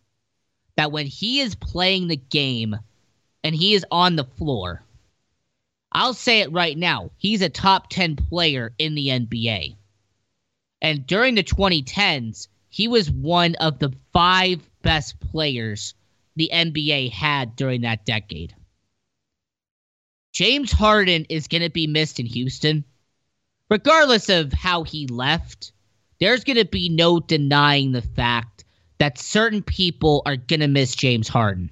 [0.75, 2.75] That when he is playing the game,
[3.43, 4.83] and he is on the floor.
[5.91, 7.11] I'll say it right now.
[7.17, 9.75] He's a top 10 player in the NBA.
[10.81, 15.93] And during the 2010s, he was one of the five best players
[16.35, 18.55] the NBA had during that decade.
[20.33, 22.83] James Harden is going to be missed in Houston.
[23.69, 25.71] Regardless of how he left,
[26.19, 28.63] there's going to be no denying the fact
[28.99, 31.71] that certain people are going to miss James Harden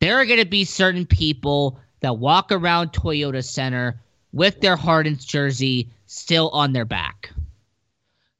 [0.00, 4.00] there are going to be certain people that walk around Toyota Center
[4.32, 7.30] with their Harden's jersey still on their back.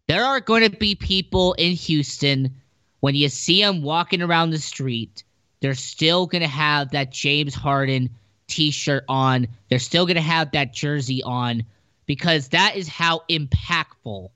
[0.08, 2.54] There are going to be people in Houston
[3.00, 5.22] when you see them walking around the street,
[5.60, 8.10] they're still going to have that James Harden
[8.48, 9.48] t shirt on.
[9.68, 11.64] They're still going to have that jersey on
[12.06, 14.30] because that is how impactful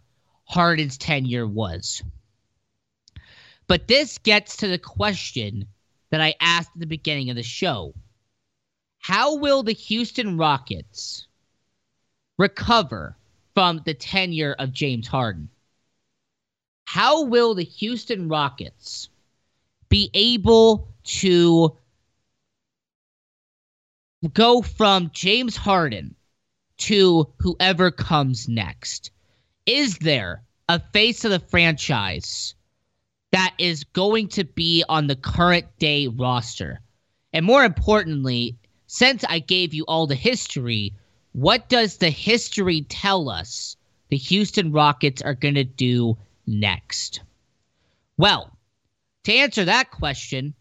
[0.44, 2.02] Harden's tenure was.
[3.66, 5.66] But this gets to the question
[6.10, 7.94] that I asked at the beginning of the show
[9.00, 11.26] How will the Houston Rockets
[12.36, 13.16] recover
[13.54, 15.48] from the tenure of James Harden?
[16.84, 19.08] How will the Houston Rockets
[19.88, 21.76] be able to
[24.34, 26.14] go from James Harden
[26.76, 29.10] to whoever comes next?
[29.64, 32.54] Is there a face of the franchise
[33.32, 36.80] that is going to be on the current day roster?
[37.32, 38.58] And more importantly,
[38.92, 40.94] since I gave you all the history,
[41.30, 43.76] what does the history tell us
[44.08, 47.20] the Houston Rockets are going to do next?
[48.18, 48.50] Well,
[49.22, 50.54] to answer that question,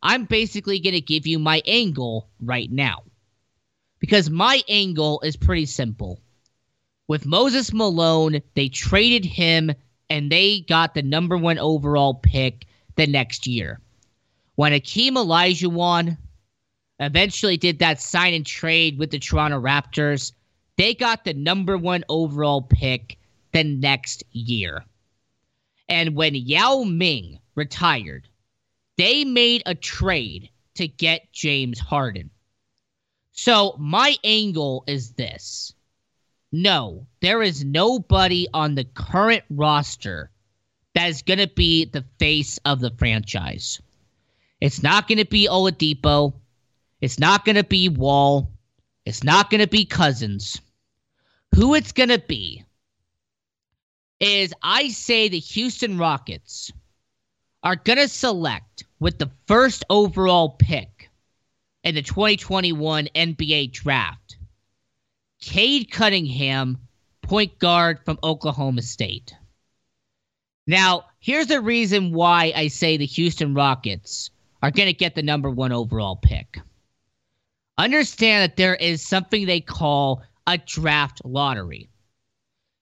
[0.00, 3.02] I'm basically going to give you my angle right now.
[3.98, 6.20] Because my angle is pretty simple.
[7.08, 9.72] With Moses Malone, they traded him
[10.08, 12.64] and they got the number one overall pick
[12.94, 13.80] the next year.
[14.54, 16.16] When Akeem Olajuwon
[17.02, 20.32] eventually did that sign and trade with the Toronto Raptors,
[20.76, 23.18] they got the number one overall pick
[23.52, 24.84] the next year.
[25.88, 28.28] And when Yao Ming retired,
[28.96, 32.30] they made a trade to get James Harden.
[33.32, 35.74] So my angle is this.
[36.52, 40.30] No, there is nobody on the current roster
[40.94, 43.80] that is going to be the face of the franchise.
[44.60, 46.34] It's not going to be Oladipo.
[47.02, 48.52] It's not going to be Wall.
[49.04, 50.60] It's not going to be Cousins.
[51.56, 52.64] Who it's going to be
[54.20, 56.72] is I say the Houston Rockets
[57.64, 61.10] are going to select with the first overall pick
[61.82, 64.36] in the 2021 NBA draft
[65.40, 66.78] Cade Cunningham,
[67.20, 69.34] point guard from Oklahoma State.
[70.68, 74.30] Now, here's the reason why I say the Houston Rockets
[74.62, 76.60] are going to get the number one overall pick.
[77.78, 81.88] Understand that there is something they call a draft lottery.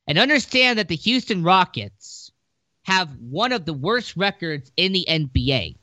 [0.06, 2.32] And understand that the Houston Rockets
[2.82, 5.76] have one of the worst records in the NBA.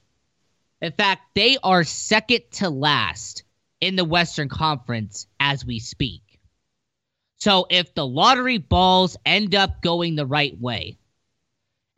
[0.82, 3.44] In fact, they are second to last
[3.80, 6.22] in the Western Conference as we speak.
[7.38, 10.98] So if the lottery balls end up going the right way,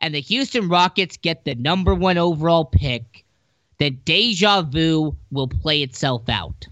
[0.00, 3.24] and the Houston Rockets get the number one overall pick,
[3.78, 6.68] then deja vu will play itself out.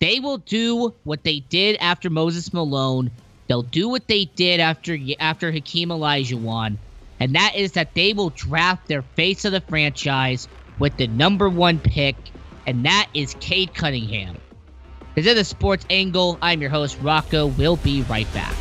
[0.00, 3.10] They will do what they did after Moses Malone
[3.50, 6.76] They'll do what they did after after Hakeem Olajuwon,
[7.18, 10.46] and that is that they will draft their face of the franchise
[10.78, 12.14] with the number one pick,
[12.64, 14.36] and that is Cade Cunningham.
[15.16, 16.38] This is the Sports Angle.
[16.40, 17.46] I'm your host, Rocco.
[17.46, 18.54] We'll be right back.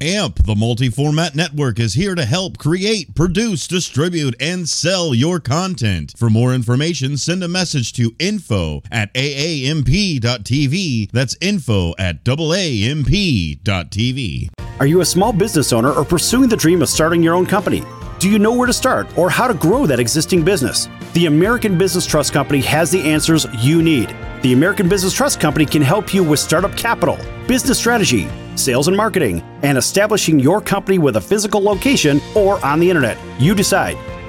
[0.00, 5.40] AMP, the multi format network, is here to help create, produce, distribute, and sell your
[5.40, 6.14] content.
[6.16, 10.20] For more information, send a message to info at aamp.tv.
[11.12, 13.60] That's info at aamp.tv.
[14.78, 17.84] Are you a small business owner or pursuing the dream of starting your own company?
[18.20, 20.90] Do you know where to start or how to grow that existing business?
[21.14, 24.14] The American Business Trust Company has the answers you need.
[24.42, 27.18] The American Business Trust Company can help you with startup capital,
[27.48, 32.78] business strategy, sales and marketing, and establishing your company with a physical location or on
[32.78, 33.16] the internet.
[33.40, 33.96] You decide.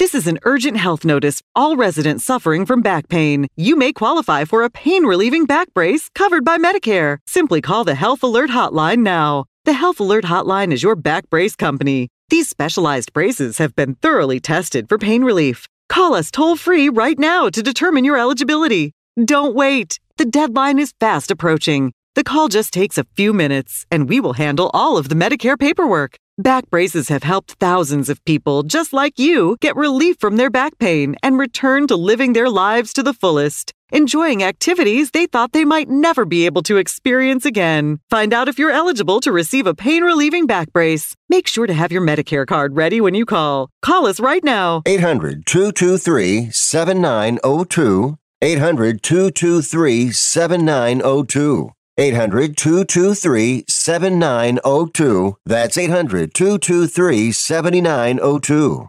[0.00, 1.42] This is an urgent health notice.
[1.54, 3.46] All residents suffering from back pain.
[3.54, 7.18] You may qualify for a pain relieving back brace covered by Medicare.
[7.26, 9.44] Simply call the Health Alert Hotline now.
[9.66, 12.08] The Health Alert Hotline is your back brace company.
[12.30, 15.66] These specialized braces have been thoroughly tested for pain relief.
[15.90, 18.94] Call us toll free right now to determine your eligibility.
[19.22, 19.98] Don't wait.
[20.16, 21.92] The deadline is fast approaching.
[22.14, 25.58] The call just takes a few minutes, and we will handle all of the Medicare
[25.58, 26.16] paperwork.
[26.40, 30.78] Back braces have helped thousands of people just like you get relief from their back
[30.78, 35.66] pain and return to living their lives to the fullest, enjoying activities they thought they
[35.66, 37.98] might never be able to experience again.
[38.08, 41.14] Find out if you're eligible to receive a pain relieving back brace.
[41.28, 43.68] Make sure to have your Medicare card ready when you call.
[43.82, 44.80] Call us right now.
[44.86, 48.16] 800 223 7902.
[48.40, 51.70] 800 223 7902.
[52.00, 55.36] 800 223 7902.
[55.44, 58.88] That's 800 223 7902.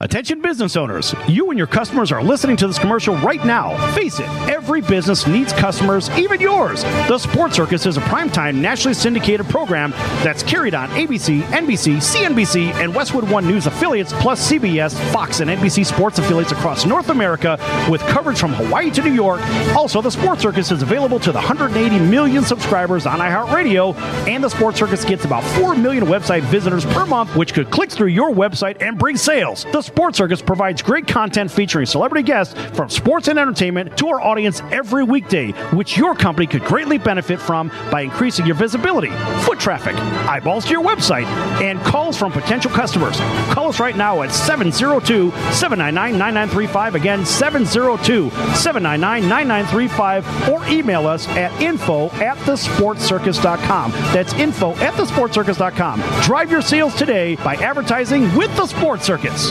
[0.00, 3.76] Attention business owners, you and your customers are listening to this commercial right now.
[3.96, 6.84] Face it, every business needs customers, even yours.
[7.08, 9.90] The Sports Circus is a primetime nationally syndicated program
[10.22, 15.50] that's carried on ABC, NBC, CNBC, and Westwood One News affiliates, plus CBS, Fox, and
[15.50, 17.58] NBC sports affiliates across North America
[17.90, 19.40] with coverage from Hawaii to New York.
[19.74, 23.96] Also, the Sports Circus is available to the 180 million subscribers on iHeartRadio,
[24.28, 27.90] and the Sports Circus gets about 4 million website visitors per month, which could click
[27.90, 29.66] through your website and bring sales.
[29.72, 34.20] The Sports Circus provides great content featuring celebrity guests from sports and entertainment to our
[34.20, 39.10] audience every weekday, which your company could greatly benefit from by increasing your visibility,
[39.44, 39.96] foot traffic,
[40.28, 41.24] eyeballs to your website,
[41.62, 43.16] and calls from potential customers.
[43.50, 46.94] Call us right now at 702 799 9935.
[46.94, 53.90] Again, 702 799 9935, or email us at info at thesportscircus.com.
[54.12, 56.02] That's info at thesportscircus.com.
[56.22, 59.50] Drive your sales today by advertising with the Sports Circus.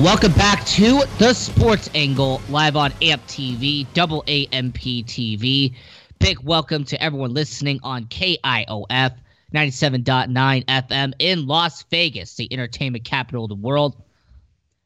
[0.00, 5.74] Welcome back to the Sports Angle live on AMP TV, double AMP TV.
[6.18, 9.16] Big welcome to everyone listening on KIOF
[9.54, 13.96] 97.9 FM in Las Vegas, the entertainment capital of the world,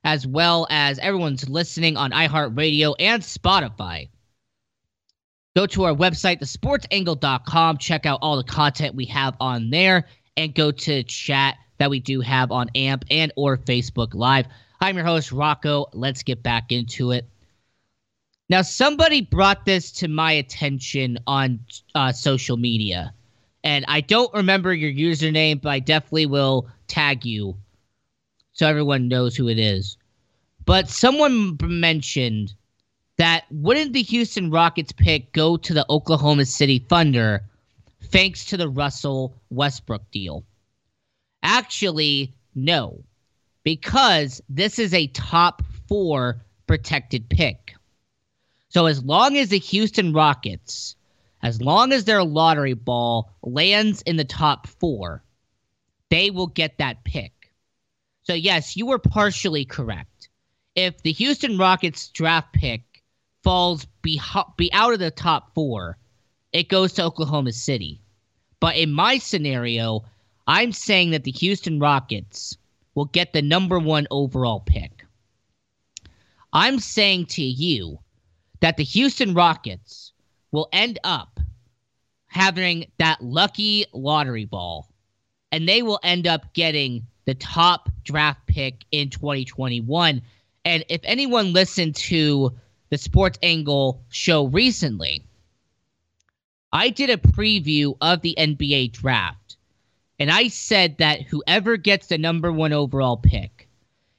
[0.04, 4.08] as well as everyone's listening on iHeartRadio and Spotify.
[5.56, 10.06] Go to our website, thesportsangle.com, check out all the content we have on there,
[10.36, 14.46] and go to chat that we do have on AMP and or Facebook Live.
[14.82, 15.86] I'm your host, Rocco.
[15.92, 17.28] Let's get back into it.
[18.48, 21.60] Now, somebody brought this to my attention on
[21.94, 23.12] uh, social media,
[23.62, 27.56] and I don't remember your username, but I definitely will tag you
[28.52, 29.96] so everyone knows who it is.
[30.64, 32.54] But someone mentioned
[33.18, 37.42] that wouldn't the Houston Rockets pick go to the Oklahoma City Thunder
[38.04, 40.44] thanks to the Russell Westbrook deal?
[41.42, 43.04] Actually, no
[43.62, 47.74] because this is a top four protected pick.
[48.68, 50.94] So as long as the Houston Rockets,
[51.42, 55.22] as long as their lottery ball lands in the top four,
[56.08, 57.52] they will get that pick.
[58.22, 60.28] So yes, you were partially correct.
[60.76, 62.82] If the Houston Rockets draft pick
[63.42, 64.20] falls be,
[64.56, 65.98] be out of the top four,
[66.52, 68.00] it goes to Oklahoma City.
[68.60, 70.04] But in my scenario,
[70.46, 72.56] I'm saying that the Houston Rockets
[73.00, 75.06] will get the number one overall pick.
[76.52, 77.98] I'm saying to you
[78.60, 80.12] that the Houston Rockets
[80.52, 81.40] will end up
[82.26, 84.92] having that lucky lottery ball,
[85.50, 90.20] and they will end up getting the top draft pick in 2021.
[90.66, 92.52] And if anyone listened to
[92.90, 95.24] the Sports Angle show recently,
[96.70, 99.39] I did a preview of the NBA draft.
[100.20, 103.66] And I said that whoever gets the number one overall pick,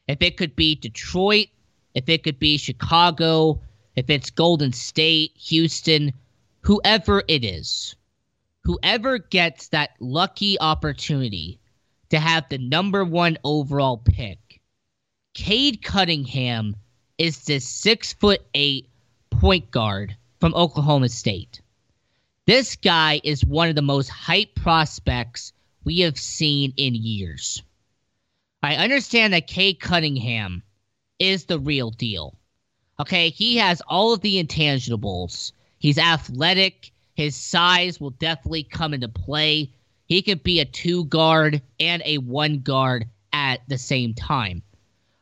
[0.07, 1.49] if it could be Detroit,
[1.93, 3.61] if it could be Chicago,
[3.95, 6.11] if it's Golden State, Houston,
[6.61, 7.95] whoever it is,
[8.63, 11.59] whoever gets that lucky opportunity
[12.09, 14.59] to have the number one overall pick,
[15.35, 16.75] Cade Cunningham
[17.19, 18.89] is this six foot eight
[19.29, 21.61] point guard from Oklahoma State.
[22.47, 27.63] This guy is one of the most hype prospects we have seen in years.
[28.63, 30.63] I understand that Cade Cunningham
[31.19, 32.37] is the real deal.
[32.99, 35.51] Okay, he has all of the intangibles.
[35.79, 36.91] He's athletic.
[37.15, 39.71] His size will definitely come into play.
[40.05, 44.61] He could be a two guard and a one guard at the same time.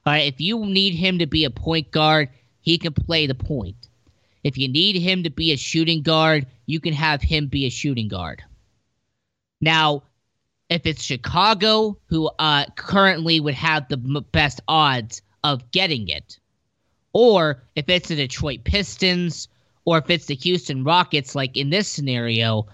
[0.06, 2.30] All right, if you need him to be a point guard,
[2.62, 3.88] he can play the point.
[4.44, 7.70] If you need him to be a shooting guard, you can have him be a
[7.70, 8.44] shooting guard.
[9.62, 10.04] Now,
[10.70, 13.98] if it's Chicago, who uh, currently would have the
[14.32, 16.40] best odds of getting it,
[17.14, 19.48] or if it's the Detroit Pistons
[19.86, 22.68] or if it's the Houston Rockets, like in this scenario,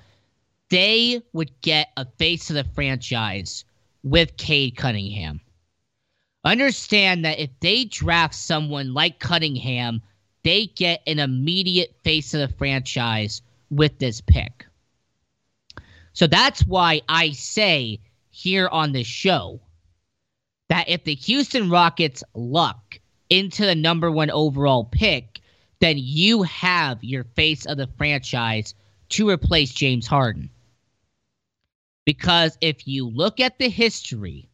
[0.69, 3.63] they would get a face of the franchise
[4.03, 5.39] with Cade Cunningham.
[6.43, 10.01] Understand that if they draft someone like Cunningham,
[10.43, 14.64] they get an immediate face of the franchise with this pick.
[16.16, 17.99] So that's why I say
[18.30, 19.59] here on the show
[20.70, 22.99] that if the Houston Rockets luck
[23.30, 25.41] into the number one overall pick,
[25.82, 28.74] then you have your face of the franchise
[29.09, 30.49] to replace James Harden.
[32.05, 34.47] Because if you look at the history,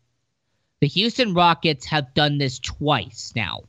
[0.80, 3.66] the Houston Rockets have done this twice now.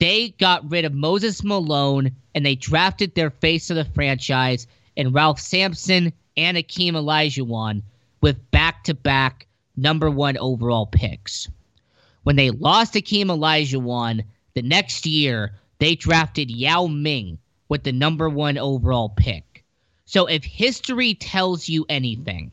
[0.00, 4.66] They got rid of Moses Malone and they drafted their face of the franchise
[4.96, 7.82] in Ralph Sampson and Akeem Olajuwon
[8.20, 11.48] with back to back number one overall picks.
[12.22, 14.24] When they lost Akeem Olajuwon,
[14.54, 17.38] the next year they drafted Yao Ming
[17.68, 19.64] with the number one overall pick.
[20.06, 22.52] So if history tells you anything,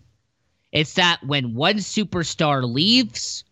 [0.71, 3.43] it's that when one superstar leaves,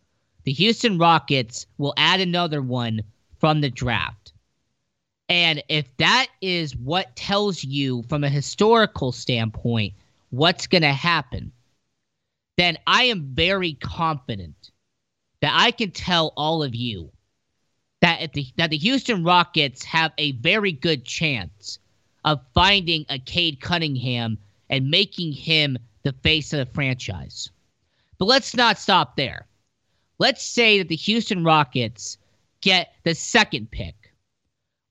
[0.44, 3.02] the Houston Rockets will add another one
[3.40, 4.29] from the draft.
[5.30, 9.94] And if that is what tells you from a historical standpoint
[10.32, 11.52] what's going to happen,
[12.58, 14.72] then I am very confident
[15.42, 17.12] that I can tell all of you
[18.02, 21.80] that the that the Houston Rockets have a very good chance
[22.26, 24.38] of finding a Cade Cunningham
[24.70, 27.50] and making him the face of the franchise.
[28.18, 29.48] But let's not stop there.
[30.18, 32.18] Let's say that the Houston Rockets
[32.62, 33.99] get the second pick.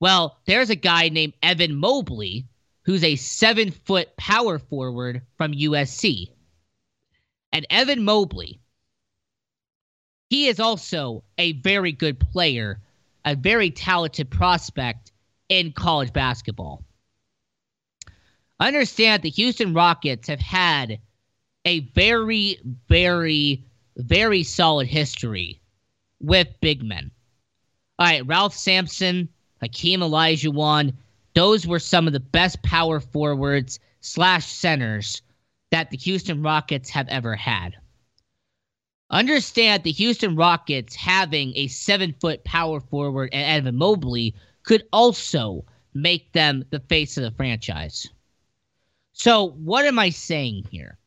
[0.01, 2.47] Well, there's a guy named Evan Mobley
[2.83, 6.29] who's a seven foot power forward from USC.
[7.53, 8.61] And Evan Mobley,
[10.31, 12.81] he is also a very good player,
[13.25, 15.13] a very talented prospect
[15.49, 16.85] in college basketball.
[18.61, 20.99] Understand the Houston Rockets have had
[21.65, 23.65] a very, very,
[23.97, 25.61] very solid history
[26.21, 27.11] with big men.
[27.99, 29.29] All right, Ralph Sampson,
[29.61, 30.95] Hakeem Olajuwon,
[31.35, 35.23] those were some of the best power forwards slash centers
[35.71, 37.77] that the Houston Rockets have ever had.
[39.11, 45.65] Understand the Houston Rockets having a seven foot power forward and Evan Mobley could also
[45.95, 48.09] make them the face of the franchise.
[49.13, 50.99] So, what am I saying here?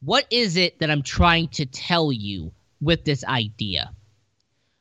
[0.00, 3.90] What is it that I'm trying to tell you with this idea?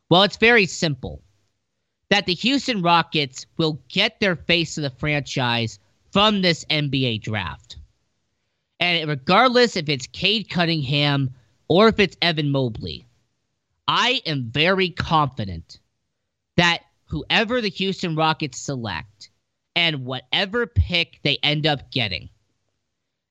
[0.09, 1.21] Well, it's very simple
[2.09, 5.79] that the Houston Rockets will get their face of the franchise
[6.11, 7.77] from this NBA draft.
[8.79, 11.31] And regardless if it's Cade Cunningham
[11.67, 13.05] or if it's Evan Mobley,
[13.87, 15.79] I am very confident
[16.57, 19.29] that whoever the Houston Rockets select
[19.75, 22.29] and whatever pick they end up getting,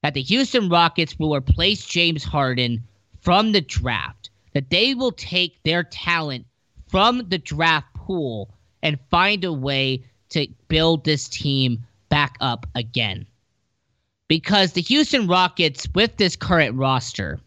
[0.03, 2.85] that the Houston Rockets will replace James Harden
[3.20, 6.47] from the draft, that they will take their talent
[6.89, 8.51] from the draft pool
[8.83, 13.26] and find a way to build this team back up again.
[14.29, 17.41] Because the Houston Rockets, with this current roster,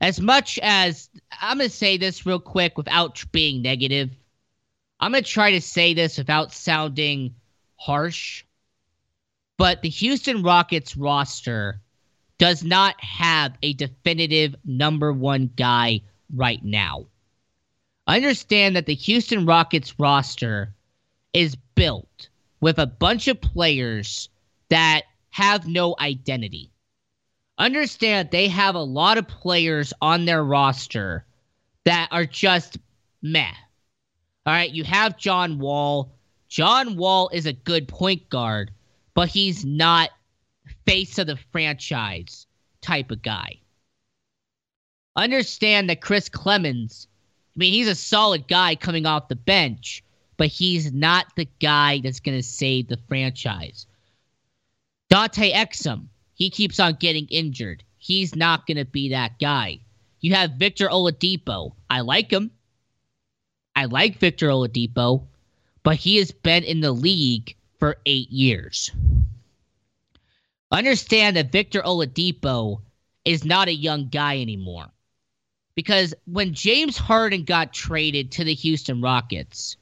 [0.00, 4.10] as much as I'm going to say this real quick without being negative,
[5.00, 7.34] I'm going to try to say this without sounding
[7.76, 8.44] harsh.
[9.58, 11.80] But the Houston Rockets roster
[12.38, 16.02] does not have a definitive number one guy
[16.34, 17.06] right now.
[18.08, 20.74] Understand that the Houston Rockets roster
[21.34, 24.30] is built with a bunch of players
[24.70, 26.72] that have no identity.
[27.58, 31.26] Understand they have a lot of players on their roster
[31.84, 32.78] that are just
[33.20, 33.52] meh.
[34.46, 36.10] All right, you have John Wall.
[36.48, 38.70] John Wall is a good point guard,
[39.12, 40.08] but he's not
[40.86, 42.46] face of the franchise
[42.80, 43.60] type of guy.
[45.14, 47.06] Understand that Chris Clemons
[47.58, 50.04] I mean, he's a solid guy coming off the bench,
[50.36, 53.84] but he's not the guy that's going to save the franchise.
[55.10, 57.82] Dante Exum, he keeps on getting injured.
[57.96, 59.80] He's not going to be that guy.
[60.20, 61.72] You have Victor Oladipo.
[61.90, 62.52] I like him.
[63.74, 65.24] I like Victor Oladipo,
[65.82, 68.92] but he has been in the league for eight years.
[70.70, 72.82] Understand that Victor Oladipo
[73.24, 74.92] is not a young guy anymore
[75.78, 79.76] because when James Harden got traded to the Houston Rockets,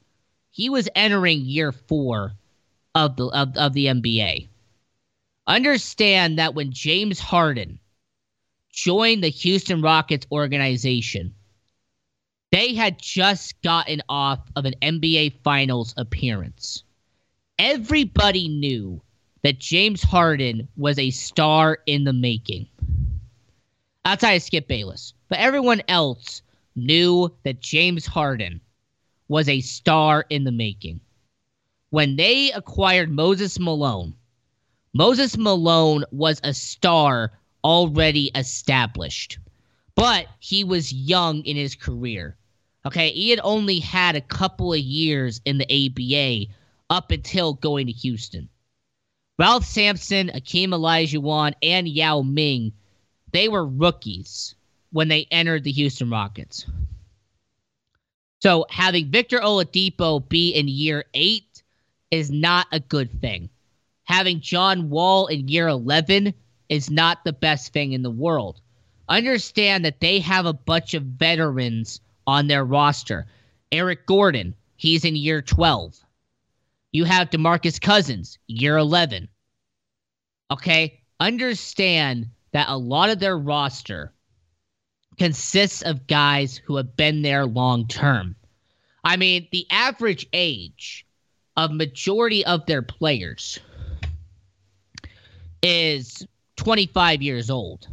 [0.50, 2.34] he was entering year four
[2.94, 4.46] of the of, of the NBA.
[5.46, 7.78] Understand that when James Harden
[8.70, 11.34] joined the Houston Rockets organization,
[12.52, 16.84] they had just gotten off of an NBA Finals appearance.
[17.58, 19.00] Everybody knew
[19.44, 22.68] that James Harden was a star in the making.
[24.06, 25.14] Outside of Skip Bayless.
[25.28, 26.40] But everyone else
[26.76, 28.60] knew that James Harden
[29.26, 31.00] was a star in the making.
[31.90, 34.14] When they acquired Moses Malone,
[34.94, 37.32] Moses Malone was a star
[37.64, 39.40] already established,
[39.96, 42.36] but he was young in his career.
[42.86, 46.52] Okay, he had only had a couple of years in the ABA
[46.90, 48.48] up until going to Houston.
[49.36, 52.72] Ralph Sampson, Akeem Olajuwon, and Yao Ming,
[53.36, 54.54] they were rookies
[54.92, 56.66] when they entered the Houston Rockets.
[58.40, 61.62] So having Victor Oladipo be in year eight
[62.10, 63.50] is not a good thing.
[64.04, 66.32] Having John Wall in year 11
[66.70, 68.60] is not the best thing in the world.
[69.08, 73.26] Understand that they have a bunch of veterans on their roster.
[73.70, 75.94] Eric Gordon, he's in year 12.
[76.92, 79.28] You have DeMarcus Cousins, year 11.
[80.50, 81.00] Okay?
[81.20, 84.14] Understand that a lot of their roster
[85.18, 88.34] consists of guys who have been there long term.
[89.04, 91.04] I mean, the average age
[91.58, 93.58] of majority of their players
[95.62, 96.26] is
[96.56, 97.88] 25 years old.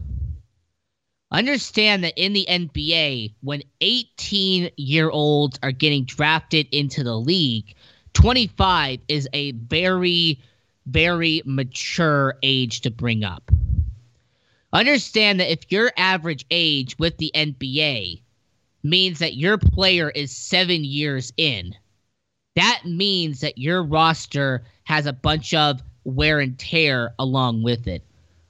[1.29, 7.75] Understand that in the NBA, when 18 year olds are getting drafted into the league,
[8.13, 10.39] 25 is a very,
[10.85, 13.51] very mature age to bring up.
[14.73, 18.21] Understand that if your average age with the NBA
[18.83, 21.75] means that your player is seven years in,
[22.55, 28.03] that means that your roster has a bunch of wear and tear along with it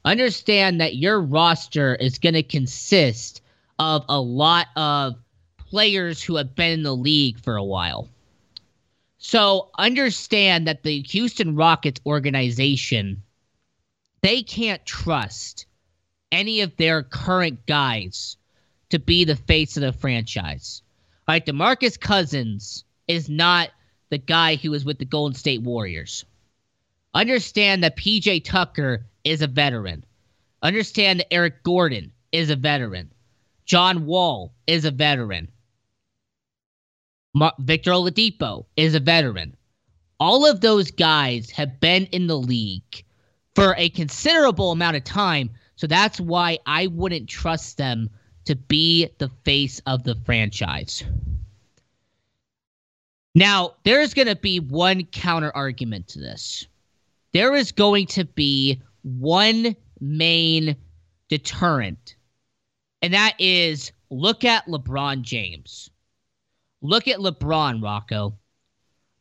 [0.06, 3.42] understand that your roster is going to consist
[3.80, 5.16] of a lot of
[5.58, 8.10] players who have been in the league for a while.
[9.18, 13.22] So understand that the Houston Rockets organization
[14.22, 15.66] they can't trust
[16.34, 18.36] any of their current guys
[18.90, 20.82] to be the face of the franchise.
[21.28, 23.70] All right, DeMarcus Cousins is not
[24.10, 26.26] the guy who was with the Golden State Warriors.
[27.14, 30.04] Understand that PJ Tucker is a veteran.
[30.64, 33.12] Understand that Eric Gordon is a veteran.
[33.66, 35.50] John Wall is a veteran.
[37.34, 39.56] Mar- Victor Oladipo is a veteran.
[40.20, 43.04] All of those guys have been in the league
[43.56, 45.52] for a considerable amount of time,
[45.84, 48.10] so that's why I wouldn't trust them
[48.46, 51.04] to be the face of the franchise.
[53.36, 56.66] Now, there's going to be one counter argument to this
[57.34, 60.78] there is going to be one main
[61.28, 62.16] deterrent,
[63.02, 65.90] and that is look at LeBron James.
[66.82, 68.38] Look at LeBron, Rocco.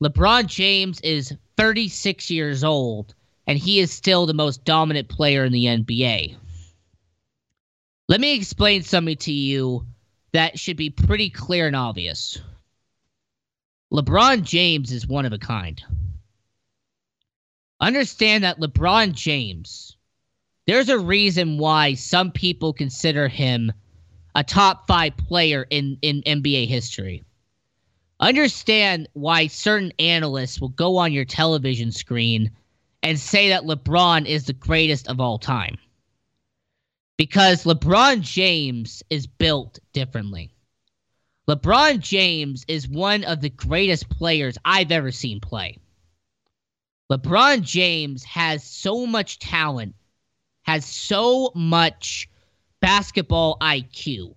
[0.00, 3.16] LeBron James is 36 years old,
[3.48, 6.36] and he is still the most dominant player in the NBA.
[8.12, 9.86] Let me explain something to you
[10.32, 12.38] that should be pretty clear and obvious.
[13.90, 15.82] LeBron James is one of a kind.
[17.80, 19.96] Understand that LeBron James,
[20.66, 23.72] there's a reason why some people consider him
[24.34, 27.24] a top five player in, in NBA history.
[28.20, 32.50] Understand why certain analysts will go on your television screen
[33.02, 35.78] and say that LeBron is the greatest of all time.
[37.16, 40.54] Because LeBron James is built differently.
[41.48, 45.78] LeBron James is one of the greatest players I've ever seen play.
[47.10, 49.94] LeBron James has so much talent,
[50.62, 52.28] has so much
[52.80, 54.34] basketball IQ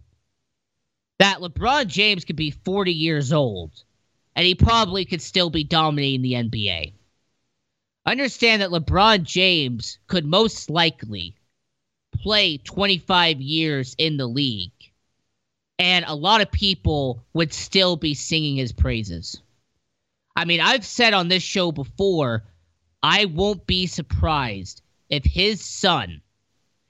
[1.19, 3.71] that LeBron James could be 40 years old
[4.35, 6.93] and he probably could still be dominating the NBA.
[8.05, 11.35] Understand that LeBron James could most likely
[12.21, 14.71] play 25 years in the league
[15.77, 19.41] and a lot of people would still be singing his praises.
[20.35, 22.43] I mean, I've said on this show before
[23.03, 26.21] I won't be surprised if his son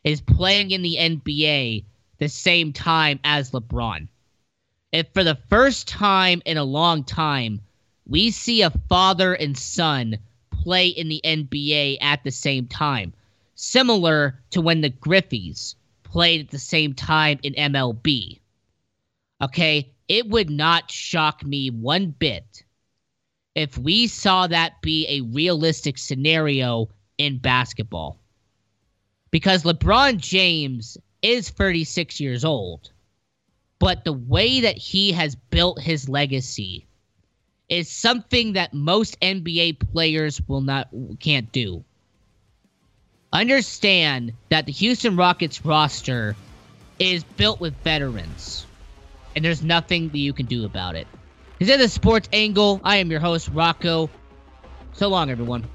[0.03, 1.85] is playing in the NBA
[2.19, 4.07] the same time as LeBron.
[4.91, 7.61] If for the first time in a long time,
[8.07, 10.19] we see a father and son
[10.51, 13.13] play in the NBA at the same time,
[13.55, 18.39] similar to when the Griffeys played at the same time in MLB.
[19.41, 22.63] Okay, it would not shock me one bit
[23.55, 28.19] if we saw that be a realistic scenario in basketball.
[29.31, 32.91] Because LeBron James is 36 years old,
[33.79, 36.85] but the way that he has built his legacy
[37.67, 40.89] is something that most NBA players will not
[41.19, 41.83] can't do.
[43.35, 46.35] Understand that the Houston Rockets roster
[46.99, 48.65] is built with veterans,
[49.35, 51.05] and there's nothing that you can do about it.
[51.59, 52.79] Is it the sports angle?
[52.83, 54.09] I am your host, Rocco.
[54.93, 55.65] So long, everyone.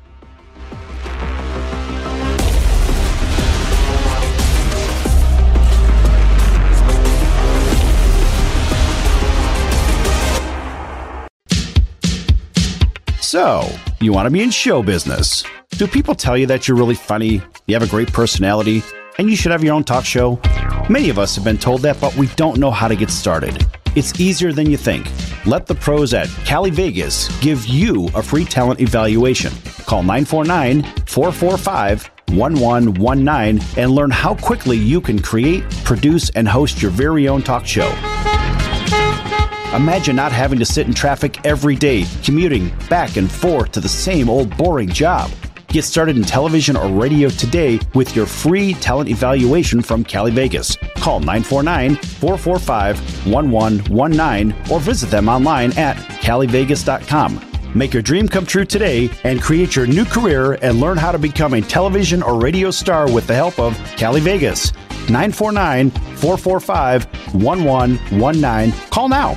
[13.20, 13.68] So,
[14.00, 15.44] you want to be in show business.
[15.80, 18.82] Do people tell you that you're really funny, you have a great personality,
[19.16, 20.38] and you should have your own talk show?
[20.90, 23.66] Many of us have been told that, but we don't know how to get started.
[23.96, 25.10] It's easier than you think.
[25.46, 29.54] Let the pros at Cali Vegas give you a free talent evaluation.
[29.86, 36.90] Call 949 445 1119 and learn how quickly you can create, produce, and host your
[36.90, 37.88] very own talk show.
[39.74, 43.88] Imagine not having to sit in traffic every day, commuting back and forth to the
[43.88, 45.30] same old boring job.
[45.70, 50.76] Get started in television or radio today with your free talent evaluation from Cali Vegas.
[50.96, 57.40] Call 949 445 1119 or visit them online at calivegas.com.
[57.72, 61.18] Make your dream come true today and create your new career and learn how to
[61.18, 64.72] become a television or radio star with the help of Cali Vegas.
[65.08, 67.04] 949 445
[67.34, 68.72] 1119.
[68.90, 69.36] Call now.